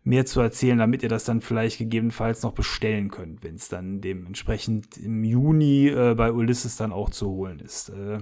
mehr 0.05 0.25
zu 0.25 0.41
erzählen, 0.41 0.79
damit 0.79 1.03
ihr 1.03 1.09
das 1.09 1.25
dann 1.25 1.41
vielleicht 1.41 1.79
gegebenenfalls 1.79 2.43
noch 2.43 2.53
bestellen 2.53 3.11
könnt, 3.11 3.45
wenn 3.45 3.57
es 3.57 3.69
dann 3.69 4.01
dementsprechend 4.01 4.97
im 4.97 5.23
Juni 5.23 5.89
äh, 5.89 6.15
bei 6.15 6.33
Ulysses 6.33 6.77
dann 6.77 6.93
auch 6.93 7.11
zu 7.11 7.29
holen 7.29 7.61
ist. 7.61 7.91
Äh, 7.91 8.21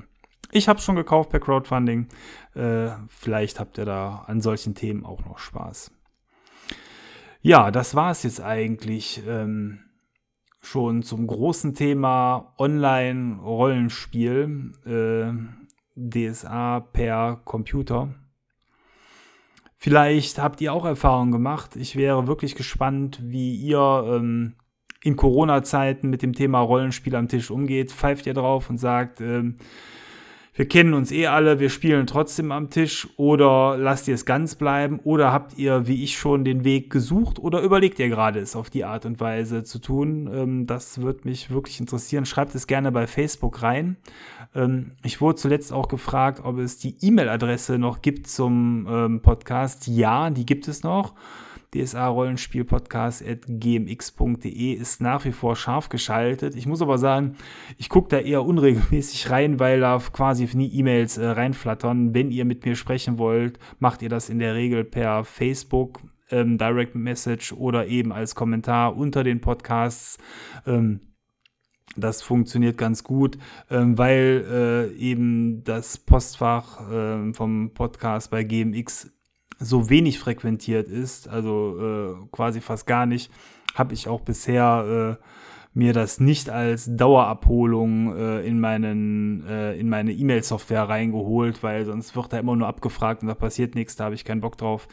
ich 0.50 0.68
habe 0.68 0.80
schon 0.80 0.96
gekauft 0.96 1.30
per 1.30 1.40
Crowdfunding. 1.40 2.08
Äh, 2.54 2.90
vielleicht 3.08 3.60
habt 3.60 3.78
ihr 3.78 3.84
da 3.84 4.24
an 4.26 4.40
solchen 4.40 4.74
Themen 4.74 5.04
auch 5.04 5.24
noch 5.24 5.38
Spaß. 5.38 5.92
Ja, 7.40 7.70
das 7.70 7.94
war 7.94 8.10
es 8.10 8.22
jetzt 8.24 8.40
eigentlich. 8.40 9.22
Ähm, 9.26 9.80
schon 10.66 11.02
zum 11.02 11.26
großen 11.26 11.74
Thema 11.74 12.52
Online-Rollenspiel, 12.58 14.72
äh, 14.84 15.32
DSA 15.94 16.80
per 16.80 17.40
Computer. 17.44 18.14
Vielleicht 19.76 20.38
habt 20.38 20.60
ihr 20.60 20.72
auch 20.72 20.84
Erfahrungen 20.84 21.30
gemacht. 21.30 21.76
Ich 21.76 21.94
wäre 21.96 22.26
wirklich 22.26 22.56
gespannt, 22.56 23.20
wie 23.22 23.54
ihr 23.54 24.04
ähm, 24.08 24.56
in 25.02 25.14
Corona-Zeiten 25.14 26.10
mit 26.10 26.22
dem 26.22 26.32
Thema 26.32 26.58
Rollenspiel 26.60 27.14
am 27.14 27.28
Tisch 27.28 27.52
umgeht. 27.52 27.92
Pfeift 27.92 28.26
ihr 28.26 28.34
drauf 28.34 28.68
und 28.68 28.78
sagt, 28.78 29.20
ähm, 29.20 29.58
wir 30.56 30.66
kennen 30.66 30.94
uns 30.94 31.12
eh 31.12 31.26
alle, 31.26 31.60
wir 31.60 31.68
spielen 31.68 32.06
trotzdem 32.06 32.50
am 32.50 32.70
Tisch 32.70 33.06
oder 33.16 33.76
lasst 33.76 34.08
ihr 34.08 34.14
es 34.14 34.24
ganz 34.24 34.54
bleiben 34.54 35.00
oder 35.04 35.30
habt 35.30 35.58
ihr, 35.58 35.86
wie 35.86 36.02
ich 36.02 36.16
schon, 36.16 36.44
den 36.44 36.64
Weg 36.64 36.88
gesucht 36.88 37.38
oder 37.38 37.60
überlegt 37.60 37.98
ihr 37.98 38.08
gerade 38.08 38.40
es 38.40 38.56
auf 38.56 38.70
die 38.70 38.84
Art 38.84 39.04
und 39.04 39.20
Weise 39.20 39.64
zu 39.64 39.78
tun? 39.78 40.30
Ähm, 40.32 40.66
das 40.66 41.02
wird 41.02 41.26
mich 41.26 41.50
wirklich 41.50 41.78
interessieren. 41.78 42.24
Schreibt 42.24 42.54
es 42.54 42.66
gerne 42.66 42.90
bei 42.90 43.06
Facebook 43.06 43.62
rein. 43.62 43.96
Ähm, 44.54 44.92
ich 45.04 45.20
wurde 45.20 45.36
zuletzt 45.36 45.74
auch 45.74 45.88
gefragt, 45.88 46.40
ob 46.42 46.58
es 46.58 46.78
die 46.78 46.96
E-Mail-Adresse 47.02 47.78
noch 47.78 48.00
gibt 48.00 48.26
zum 48.26 48.86
ähm, 48.90 49.20
Podcast. 49.20 49.86
Ja, 49.86 50.30
die 50.30 50.46
gibt 50.46 50.68
es 50.68 50.82
noch 50.82 51.14
dsa-rollenspiel-podcast.gmx.de 51.72 54.72
ist 54.72 55.00
nach 55.00 55.24
wie 55.24 55.32
vor 55.32 55.56
scharf 55.56 55.88
geschaltet. 55.88 56.54
Ich 56.54 56.66
muss 56.66 56.82
aber 56.82 56.98
sagen, 56.98 57.36
ich 57.78 57.88
gucke 57.88 58.08
da 58.08 58.18
eher 58.18 58.44
unregelmäßig 58.44 59.30
rein, 59.30 59.58
weil 59.58 59.80
da 59.80 60.00
quasi 60.12 60.48
nie 60.54 60.72
E-Mails 60.72 61.18
äh, 61.18 61.26
reinflattern. 61.26 62.14
Wenn 62.14 62.30
ihr 62.30 62.44
mit 62.44 62.64
mir 62.64 62.76
sprechen 62.76 63.18
wollt, 63.18 63.58
macht 63.78 64.02
ihr 64.02 64.08
das 64.08 64.28
in 64.28 64.38
der 64.38 64.54
Regel 64.54 64.84
per 64.84 65.24
Facebook. 65.24 66.00
Ähm, 66.28 66.58
Direct 66.58 66.96
Message 66.96 67.52
oder 67.52 67.86
eben 67.86 68.12
als 68.12 68.34
Kommentar 68.34 68.96
unter 68.96 69.22
den 69.22 69.40
Podcasts. 69.40 70.18
Ähm, 70.66 71.06
das 71.96 72.22
funktioniert 72.22 72.76
ganz 72.76 73.04
gut, 73.04 73.38
ähm, 73.70 73.96
weil 73.96 74.44
äh, 74.50 74.92
eben 74.96 75.64
das 75.64 75.98
Postfach 75.98 76.90
äh, 76.90 77.32
vom 77.32 77.72
Podcast 77.72 78.30
bei 78.30 78.44
GMX 78.44 79.12
so 79.58 79.88
wenig 79.90 80.18
frequentiert 80.18 80.88
ist, 80.88 81.28
also 81.28 81.78
äh, 81.80 82.26
quasi 82.30 82.60
fast 82.60 82.86
gar 82.86 83.06
nicht, 83.06 83.30
habe 83.74 83.94
ich 83.94 84.08
auch 84.08 84.20
bisher 84.20 85.18
äh, 85.20 85.24
mir 85.76 85.92
das 85.92 86.20
nicht 86.20 86.48
als 86.48 86.88
Dauerabholung 86.96 88.16
äh, 88.16 88.46
in 88.46 88.60
meinen 88.60 89.46
äh, 89.46 89.74
in 89.74 89.90
meine 89.90 90.12
E-Mail-Software 90.12 90.88
reingeholt, 90.88 91.62
weil 91.62 91.84
sonst 91.84 92.16
wird 92.16 92.32
da 92.32 92.38
immer 92.38 92.56
nur 92.56 92.66
abgefragt 92.66 93.22
und 93.22 93.28
da 93.28 93.34
passiert 93.34 93.74
nichts, 93.74 93.96
da 93.96 94.04
habe 94.04 94.14
ich 94.14 94.24
keinen 94.24 94.40
Bock 94.40 94.56
drauf. 94.56 94.88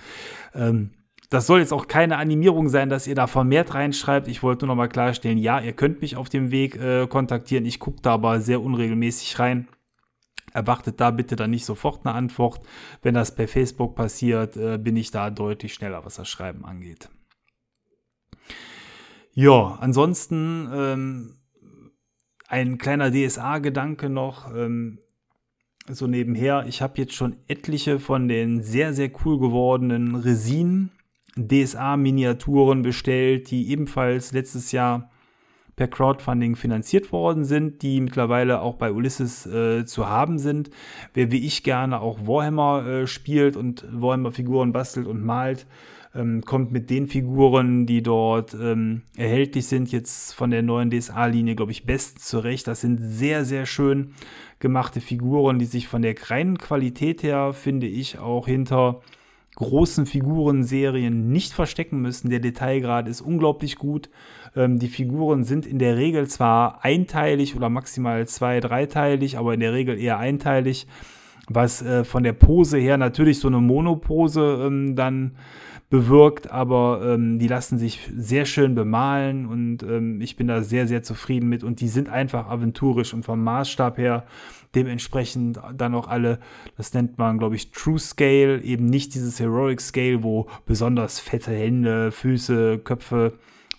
Ähm, 0.54 0.92
das 1.30 1.48
soll 1.48 1.62
jetzt 1.62 1.74
auch 1.74 1.88
keine 1.88 2.18
Animierung 2.18 2.70
sein, 2.70 2.90
dass 2.90 3.08
ihr 3.08 3.16
da 3.16 3.28
vermehrt 3.28 3.74
reinschreibt. 3.74 4.28
Ich 4.28 4.44
wollte 4.44 4.66
nur 4.66 4.76
noch 4.76 4.78
mal 4.78 4.90
klarstellen, 4.90 5.38
ja, 5.38 5.60
ihr 5.60 5.74
könnt 5.74 6.02
mich 6.02 6.16
auf 6.16 6.30
dem 6.30 6.52
Weg 6.52 6.76
äh, 6.76 7.08
kontaktieren. 7.08 7.66
Ich 7.66 7.80
gucke 7.80 8.02
da 8.02 8.14
aber 8.14 8.40
sehr 8.40 8.62
unregelmäßig 8.62 9.40
rein. 9.40 9.68
Erwartet 10.54 11.02
da 11.02 11.12
bitte 11.12 11.36
dann 11.36 11.50
nicht 11.50 11.66
sofort 11.66 12.06
eine 12.06 12.16
Antwort. 12.16 12.62
Wenn 13.02 13.16
das 13.16 13.36
per 13.36 13.48
Facebook 13.48 13.96
passiert, 13.96 14.56
äh, 14.56 14.78
bin 14.78 14.96
ich 14.96 15.12
da 15.12 15.30
deutlich 15.30 15.74
schneller, 15.74 16.06
was 16.06 16.16
das 16.16 16.30
Schreiben 16.30 16.64
angeht. 16.64 17.10
Ja, 19.34 19.78
ansonsten 19.82 20.70
ähm, 20.74 21.36
ein 22.48 22.78
kleiner 22.78 23.12
DSA-Gedanke 23.12 24.10
noch. 24.10 24.54
Ähm, 24.56 25.00
so 25.90 26.08
nebenher, 26.08 26.66
ich 26.68 26.82
habe 26.82 26.98
jetzt 26.98 27.14
schon 27.14 27.38
etliche 27.48 28.00
von 28.00 28.28
den 28.28 28.62
sehr, 28.62 28.94
sehr 28.94 29.12
cool 29.26 29.40
gewordenen 29.40 30.16
Resinen 30.16 30.92
DSA-Miniaturen 31.36 32.84
bestellt, 32.84 33.50
die 33.50 33.70
ebenfalls 33.70 34.32
letztes 34.34 34.72
Jahr 34.72 35.10
per 35.76 35.88
Crowdfunding 35.88 36.56
finanziert 36.56 37.12
worden 37.12 37.46
sind, 37.46 37.82
die 37.82 38.00
mittlerweile 38.00 38.62
auch 38.62 38.76
bei 38.76 38.92
Ulysses 38.92 39.46
äh, 39.46 39.86
zu 39.86 40.08
haben 40.08 40.38
sind. 40.38 40.70
Wer 41.14 41.32
wie 41.32 41.46
ich 41.46 41.64
gerne 41.64 42.00
auch 42.00 42.28
Warhammer 42.28 42.86
äh, 42.86 43.08
spielt 43.08 43.58
und 43.58 43.86
Warhammer-Figuren 43.90 44.72
bastelt 44.72 45.08
und 45.08 45.24
malt, 45.24 45.66
ähm, 46.16 46.42
kommt 46.42 46.72
mit 46.72 46.90
den 46.90 47.08
Figuren, 47.08 47.86
die 47.86 48.04
dort 48.04 48.54
ähm, 48.54 49.02
erhältlich 49.18 49.66
sind, 49.68 49.92
jetzt 49.92 50.34
von 50.34 50.52
der 50.52 50.62
neuen 50.62 50.92
DSA-Linie, 50.92 51.56
glaube 51.56 51.72
ich, 51.72 51.86
bestens 51.86 52.26
zurecht. 52.26 52.68
Das 52.68 52.82
sind 52.82 53.00
sehr, 53.00 53.46
sehr 53.46 53.66
schön 53.66 54.14
gemachte 54.60 55.02
Figuren, 55.02 55.60
die 55.60 55.66
sich 55.66 55.88
von 55.88 56.02
der 56.02 56.16
reinen 56.30 56.58
Qualität 56.58 57.24
her, 57.24 57.54
finde 57.54 57.88
ich, 57.88 58.20
auch 58.20 58.46
hinter 58.46 59.02
großen 59.56 60.06
Figurenserien 60.06 61.30
nicht 61.30 61.54
verstecken 61.54 62.02
müssen. 62.02 62.30
Der 62.30 62.40
Detailgrad 62.40 63.08
ist 63.08 63.22
unglaublich 63.22 63.76
gut. 63.76 64.10
Ähm, 64.56 64.80
die 64.80 64.88
Figuren 64.88 65.44
sind 65.44 65.66
in 65.66 65.80
der 65.80 65.98
Regel 65.98 66.28
zwar 66.28 66.84
einteilig 66.84 67.56
oder 67.56 67.70
maximal 67.70 68.28
zwei-, 68.28 68.60
dreiteilig, 68.60 69.38
aber 69.38 69.54
in 69.54 69.60
der 69.60 69.74
Regel 69.74 70.00
eher 70.00 70.20
einteilig, 70.20 70.88
was 71.48 71.82
äh, 71.82 72.04
von 72.04 72.24
der 72.24 72.34
Pose 72.34 72.78
her 72.78 72.98
natürlich 72.98 73.40
so 73.40 73.48
eine 73.48 73.60
Monopose 73.60 74.64
ähm, 74.66 74.96
dann 74.96 75.32
bewirkt, 75.90 76.50
aber 76.50 77.02
ähm, 77.06 77.38
die 77.38 77.48
lassen 77.48 77.78
sich 77.78 78.10
sehr 78.18 78.46
schön 78.46 78.74
bemalen 78.74 79.46
und 79.46 79.84
ähm, 79.84 80.22
ich 80.22 80.36
bin 80.36 80.48
da 80.48 80.64
sehr, 80.64 80.88
sehr 80.88 81.04
zufrieden 81.04 81.50
mit 81.50 81.64
und 81.64 81.82
die 81.82 81.88
sind 81.88 82.10
einfach 82.10 82.50
aventurisch 82.50 83.14
und 83.14 83.24
vom 83.24 83.44
Maßstab 83.44 84.00
her 84.00 84.26
dementsprechend 84.74 85.60
dann 85.78 85.94
auch 85.94 86.08
alle, 86.08 86.40
das 86.78 86.96
nennt 86.96 87.20
man, 87.20 87.38
glaube 87.38 87.56
ich, 87.56 87.70
True 87.70 88.00
Scale, 88.00 88.64
eben 88.64 88.88
nicht 88.88 89.14
dieses 89.14 89.40
Heroic 89.40 89.82
Scale, 89.82 90.24
wo 90.24 90.48
besonders 90.66 91.20
fette 91.20 91.52
Hände, 91.52 92.12
Füße, 92.12 92.80
Köpfe 92.80 93.34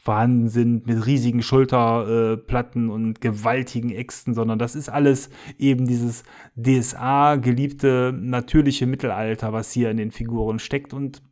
vorhanden 0.05 0.49
sind 0.51 0.87
mit 0.87 1.07
riesigen 1.07 1.41
Schulterplatten 1.41 2.89
äh, 2.89 2.93
und 2.93 3.23
gewaltigen 3.23 3.91
Äxten, 3.91 4.35
sondern 4.35 4.59
das 4.59 4.75
ist 4.75 4.91
alles 4.91 5.31
eben 5.59 5.87
dieses 5.87 6.25
DSA 6.57 7.37
geliebte 7.37 8.13
natürliche 8.15 8.87
Mittelalter, 8.87 9.55
was 9.55 9.73
hier 9.73 9.91
in 9.91 9.97
den 9.97 10.11
Figuren 10.11 10.59
steckt. 10.59 10.93
Und 10.93 11.23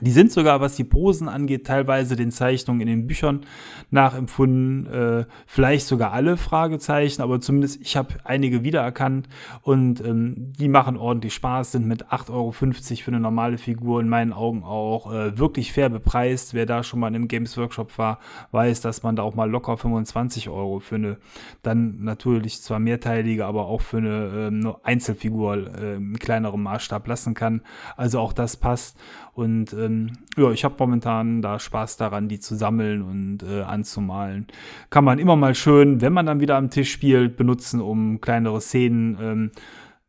die 0.00 0.10
sind 0.10 0.32
sogar, 0.32 0.60
was 0.60 0.74
die 0.74 0.84
Posen 0.84 1.28
angeht, 1.28 1.66
teilweise 1.66 2.16
den 2.16 2.32
Zeichnungen 2.32 2.80
in 2.80 2.88
den 2.88 3.06
Büchern 3.06 3.46
nachempfunden. 3.90 4.86
Äh, 4.86 5.24
vielleicht 5.46 5.86
sogar 5.86 6.12
alle 6.12 6.36
Fragezeichen, 6.36 7.22
aber 7.22 7.40
zumindest 7.40 7.80
ich 7.80 7.96
habe 7.96 8.14
einige 8.24 8.64
wiedererkannt 8.64 9.28
und 9.62 10.00
ähm, 10.00 10.52
die 10.58 10.68
machen 10.68 10.96
ordentlich 10.96 11.34
Spaß, 11.34 11.72
sind 11.72 11.86
mit 11.86 12.06
8,50 12.06 12.30
Euro 12.30 12.52
für 12.52 13.08
eine 13.08 13.20
normale 13.20 13.56
Figur 13.56 14.00
in 14.00 14.08
meinen 14.08 14.32
Augen 14.32 14.64
auch 14.64 15.12
äh, 15.12 15.38
wirklich 15.38 15.72
fair 15.72 15.90
bepreist. 15.90 16.54
Wer 16.54 16.66
da 16.66 16.82
schon 16.82 16.98
mal 16.98 17.08
in 17.08 17.14
einem 17.14 17.28
Games 17.28 17.56
Workshop 17.56 17.96
war, 17.96 18.18
weiß, 18.50 18.80
dass 18.80 19.04
man 19.04 19.14
da 19.14 19.22
auch 19.22 19.36
mal 19.36 19.48
locker 19.48 19.76
25 19.76 20.48
Euro 20.48 20.80
für 20.80 20.96
eine 20.96 21.18
dann 21.62 22.02
natürlich 22.02 22.60
zwar 22.62 22.80
mehrteilige, 22.80 23.46
aber 23.46 23.66
auch 23.66 23.80
für 23.80 23.98
eine 23.98 24.48
ähm, 24.48 24.74
Einzelfigur 24.82 25.78
äh, 25.78 25.94
in 25.96 26.18
kleinerem 26.18 26.62
Maßstab 26.62 27.06
lassen 27.06 27.34
kann. 27.34 27.62
Also 27.96 28.18
auch 28.18 28.32
das 28.32 28.56
passt. 28.56 28.98
Und 29.34 29.72
ähm, 29.72 30.12
ja, 30.36 30.50
ich 30.52 30.64
habe 30.64 30.76
momentan 30.78 31.42
da 31.42 31.58
Spaß 31.58 31.96
daran, 31.96 32.28
die 32.28 32.38
zu 32.38 32.54
sammeln 32.54 33.02
und 33.02 33.42
äh, 33.42 33.62
anzumalen. 33.62 34.46
Kann 34.90 35.04
man 35.04 35.18
immer 35.18 35.34
mal 35.34 35.54
schön, 35.54 36.00
wenn 36.00 36.12
man 36.12 36.26
dann 36.26 36.40
wieder 36.40 36.56
am 36.56 36.70
Tisch 36.70 36.92
spielt, 36.92 37.36
benutzen, 37.36 37.80
um 37.80 38.20
kleinere 38.20 38.60
Szenen 38.60 39.18
ähm, 39.20 39.50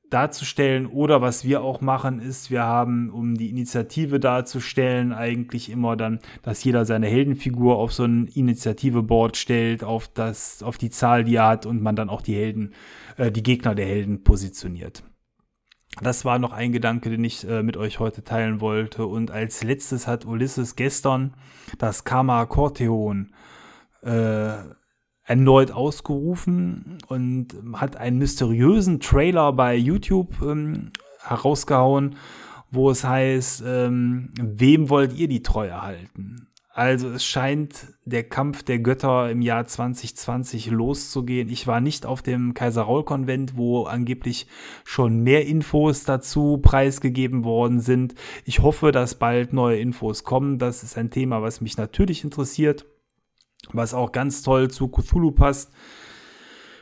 darzustellen. 0.09 0.85
Oder 0.85 1.21
was 1.21 1.43
wir 1.43 1.61
auch 1.61 1.81
machen, 1.81 2.19
ist, 2.19 2.51
wir 2.51 2.63
haben, 2.63 3.09
um 3.09 3.35
die 3.35 3.49
Initiative 3.49 4.19
darzustellen, 4.19 5.11
eigentlich 5.11 5.69
immer 5.71 5.97
dann, 5.97 6.19
dass 6.43 6.63
jeder 6.63 6.85
seine 6.85 7.07
Heldenfigur 7.07 7.77
auf 7.77 7.93
so 7.93 8.05
ein 8.05 8.27
Initiative-Board 8.27 9.37
stellt, 9.37 9.83
auf 9.83 10.07
das, 10.07 10.61
auf 10.61 10.77
die 10.77 10.89
Zahl, 10.89 11.23
die 11.23 11.35
er 11.35 11.47
hat 11.47 11.65
und 11.65 11.81
man 11.81 11.95
dann 11.95 12.09
auch 12.09 12.21
die 12.21 12.35
Helden, 12.35 12.73
äh, 13.17 13.31
die 13.31 13.43
Gegner 13.43 13.75
der 13.75 13.87
Helden 13.87 14.23
positioniert. 14.23 15.03
Das 16.01 16.25
war 16.25 16.39
noch 16.39 16.51
ein 16.51 16.71
Gedanke, 16.71 17.09
den 17.09 17.23
ich 17.23 17.47
äh, 17.47 17.63
mit 17.63 17.77
euch 17.77 17.99
heute 17.99 18.23
teilen 18.23 18.59
wollte. 18.59 19.05
Und 19.05 19.31
als 19.31 19.63
letztes 19.63 20.07
hat 20.07 20.25
Ulysses 20.25 20.75
gestern 20.75 21.33
das 21.77 22.03
Karma 22.03 22.45
Corteon 22.45 23.33
äh, 24.03 24.55
erneut 25.23 25.71
ausgerufen 25.71 26.97
und 27.07 27.55
hat 27.73 27.95
einen 27.95 28.19
mysteriösen 28.19 28.99
Trailer 28.99 29.53
bei 29.53 29.75
YouTube 29.75 30.41
ähm, 30.41 30.91
herausgehauen, 31.21 32.17
wo 32.69 32.91
es 32.91 33.03
heißt, 33.03 33.63
ähm, 33.65 34.31
wem 34.39 34.89
wollt 34.89 35.13
ihr 35.13 35.27
die 35.27 35.41
Treue 35.41 35.81
halten? 35.81 36.49
Also 36.69 37.09
es 37.09 37.25
scheint 37.25 37.94
der 38.05 38.23
Kampf 38.23 38.61
der 38.61 38.79
Götter 38.79 39.31
im 39.31 39.41
Jahr 39.41 39.65
2020 39.65 40.69
loszugehen. 40.69 41.49
Ich 41.49 41.65
war 41.65 41.81
nicht 41.81 42.05
auf 42.05 42.21
dem 42.21 42.53
Kaiser-Raul-Konvent, 42.53 43.57
wo 43.57 43.83
angeblich 43.83 44.45
schon 44.83 45.21
mehr 45.21 45.47
Infos 45.47 46.03
dazu 46.03 46.59
preisgegeben 46.61 47.43
worden 47.43 47.79
sind. 47.79 48.13
Ich 48.45 48.59
hoffe, 48.59 48.91
dass 48.91 49.15
bald 49.15 49.53
neue 49.53 49.79
Infos 49.79 50.23
kommen. 50.23 50.59
Das 50.59 50.83
ist 50.83 50.97
ein 50.97 51.09
Thema, 51.09 51.41
was 51.41 51.61
mich 51.61 51.77
natürlich 51.77 52.23
interessiert, 52.23 52.85
was 53.71 53.95
auch 53.95 54.11
ganz 54.11 54.43
toll 54.43 54.69
zu 54.69 54.87
Cthulhu 54.87 55.31
passt 55.31 55.71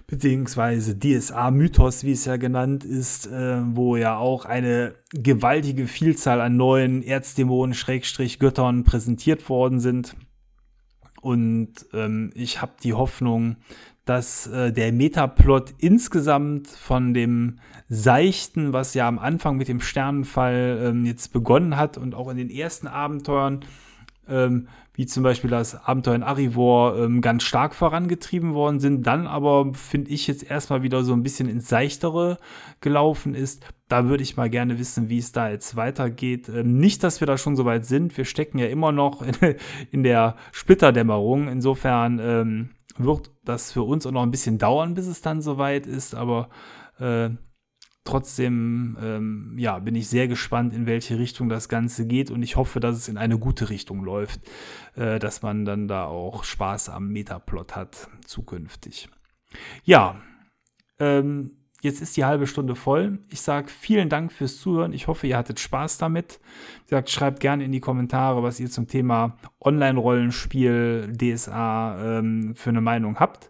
beziehungsweise 0.06 1.00
DSA-Mythos, 1.00 2.04
wie 2.04 2.12
es 2.12 2.26
ja 2.26 2.36
genannt 2.36 2.84
ist, 2.84 3.26
äh, 3.28 3.62
wo 3.64 3.96
ja 3.96 4.18
auch 4.18 4.44
eine 4.46 4.96
gewaltige 5.14 5.88
Vielzahl 5.88 6.42
an 6.42 6.58
neuen 6.58 7.02
Erzdämonen, 7.02 7.74
Schrägstrich 7.74 8.38
Göttern 8.38 8.84
präsentiert 8.84 9.48
worden 9.50 9.80
sind. 9.80 10.16
Und 11.24 11.72
ähm, 11.94 12.32
ich 12.36 12.62
habe 12.62 12.74
die 12.84 12.94
Hoffnung, 12.94 13.56
dass 14.04 14.48
äh, 14.48 14.74
der 14.74 14.92
Metaplot 14.92 15.74
insgesamt 15.78 16.68
von 16.68 17.14
dem 17.14 17.60
Seichten, 17.88 18.74
was 18.74 18.94
ja 18.94 19.08
am 19.08 19.20
Anfang 19.20 19.56
mit 19.56 19.70
dem 19.70 19.80
Sternenfall 19.80 20.82
ähm, 20.84 21.06
jetzt 21.06 21.32
begonnen 21.32 21.78
hat 21.78 21.98
und 21.98 22.14
auch 22.14 22.30
in 22.30 22.36
den 22.36 22.50
ersten 22.50 22.88
Abenteuern 22.88 23.62
ähm, 24.28 24.68
wie 24.96 25.06
zum 25.08 25.24
Beispiel 25.24 25.50
das 25.50 25.76
Abenteuer 25.76 26.16
in 26.16 26.24
Arivor, 26.24 26.98
ähm, 26.98 27.22
ganz 27.22 27.44
stark 27.44 27.74
vorangetrieben 27.74 28.54
worden 28.54 28.80
sind, 28.80 29.08
dann 29.08 29.26
aber, 29.26 29.74
finde 29.74 30.12
ich, 30.12 30.28
jetzt 30.28 30.50
erstmal 30.50 30.84
wieder 30.84 31.04
so 31.04 31.14
ein 31.14 31.24
bisschen 31.24 31.50
ins 31.50 31.68
Seichtere 31.68 32.38
gelaufen 32.80 33.34
ist. 33.34 33.66
Da 33.88 34.06
würde 34.08 34.24
ich 34.24 34.38
mal 34.38 34.50
gerne 34.50 34.78
wissen, 34.78 35.10
wie 35.10 35.18
es 35.18 35.32
da 35.32 35.50
jetzt 35.50 35.76
weitergeht. 35.76 36.48
Ähm, 36.50 36.78
nicht, 36.78 37.04
dass 37.04 37.22
wir 37.22 37.26
da 37.26 37.38
schon 37.38 37.56
so 37.56 37.66
weit 37.66 37.86
sind. 37.86 38.16
Wir 38.18 38.26
stecken 38.26 38.60
ja 38.60 38.68
immer 38.68 38.92
noch 38.92 39.24
in, 39.24 39.34
in 39.92 40.04
der 40.04 40.36
Splitterdämmerung. 40.52 41.48
Insofern 41.48 42.20
ähm, 42.20 42.70
wird 42.96 43.32
das 43.44 43.72
für 43.72 43.84
uns 43.84 44.06
auch 44.06 44.12
noch 44.12 44.24
ein 44.24 44.32
bisschen 44.32 44.60
dauern, 44.60 44.94
bis 44.94 45.08
es 45.08 45.22
dann 45.22 45.42
soweit 45.42 45.88
ist, 45.88 46.14
aber 46.14 46.50
äh, 47.00 47.32
Trotzdem 48.06 48.98
ähm, 49.02 49.56
ja, 49.58 49.80
bin 49.80 49.96
ich 49.96 50.10
sehr 50.10 50.28
gespannt, 50.28 50.74
in 50.74 50.86
welche 50.86 51.18
Richtung 51.18 51.48
das 51.48 51.70
Ganze 51.70 52.06
geht 52.06 52.32
und 52.32 52.44
ich 52.44 52.58
hoffe, 52.58 52.82
dass 52.82 52.98
es 52.98 53.08
in 53.08 53.18
eine 53.18 53.40
gute 53.40 53.70
Richtung 53.70 54.04
läuft, 54.04 54.42
äh, 54.96 55.20
dass 55.20 55.42
man 55.42 55.64
dann 55.64 55.88
da 55.88 56.06
auch 56.06 56.44
Spaß 56.44 56.90
am 56.90 57.10
Metaplot 57.10 57.78
hat 57.78 58.10
zukünftig. 58.26 59.08
Ja, 59.86 60.22
ähm, 61.00 61.52
jetzt 61.82 62.02
ist 62.02 62.18
die 62.18 62.26
halbe 62.26 62.48
Stunde 62.48 62.76
voll. 62.76 63.20
Ich 63.30 63.42
sage 63.42 63.70
vielen 63.70 64.10
Dank 64.10 64.32
fürs 64.32 64.58
Zuhören. 64.58 64.94
Ich 64.94 65.08
hoffe, 65.08 65.28
ihr 65.28 65.38
hattet 65.38 65.60
Spaß 65.60 65.98
damit. 65.98 66.40
Wie 66.86 66.90
gesagt, 66.90 67.10
schreibt 67.10 67.40
gerne 67.40 67.64
in 67.64 67.72
die 67.72 67.80
Kommentare, 67.80 68.44
was 68.44 68.60
ihr 68.60 68.70
zum 68.70 68.88
Thema 68.88 69.38
Online-Rollenspiel 69.62 71.14
DSA 71.16 72.20
ähm, 72.20 72.56
für 72.56 72.70
eine 72.70 72.82
Meinung 72.82 73.20
habt. 73.20 73.50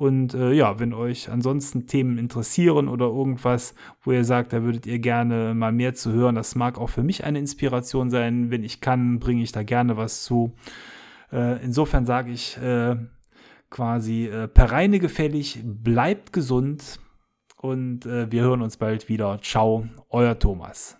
Und 0.00 0.32
äh, 0.32 0.52
ja, 0.52 0.80
wenn 0.80 0.94
euch 0.94 1.30
ansonsten 1.30 1.86
Themen 1.86 2.16
interessieren 2.16 2.88
oder 2.88 3.04
irgendwas, 3.04 3.74
wo 4.02 4.12
ihr 4.12 4.24
sagt, 4.24 4.54
da 4.54 4.62
würdet 4.62 4.86
ihr 4.86 4.98
gerne 4.98 5.52
mal 5.52 5.72
mehr 5.72 5.92
zu 5.92 6.10
hören, 6.10 6.36
das 6.36 6.54
mag 6.54 6.78
auch 6.78 6.88
für 6.88 7.02
mich 7.02 7.24
eine 7.24 7.38
Inspiration 7.38 8.08
sein. 8.08 8.50
Wenn 8.50 8.64
ich 8.64 8.80
kann, 8.80 9.18
bringe 9.18 9.42
ich 9.42 9.52
da 9.52 9.62
gerne 9.62 9.98
was 9.98 10.24
zu. 10.24 10.54
Äh, 11.30 11.62
insofern 11.62 12.06
sage 12.06 12.32
ich 12.32 12.56
äh, 12.56 12.96
quasi 13.68 14.24
äh, 14.24 14.48
per 14.48 14.72
Reine 14.72 15.00
gefällig, 15.00 15.60
bleibt 15.62 16.32
gesund 16.32 16.98
und 17.58 18.06
äh, 18.06 18.32
wir 18.32 18.40
hören 18.40 18.62
uns 18.62 18.78
bald 18.78 19.10
wieder. 19.10 19.38
Ciao, 19.42 19.86
euer 20.08 20.38
Thomas. 20.38 20.99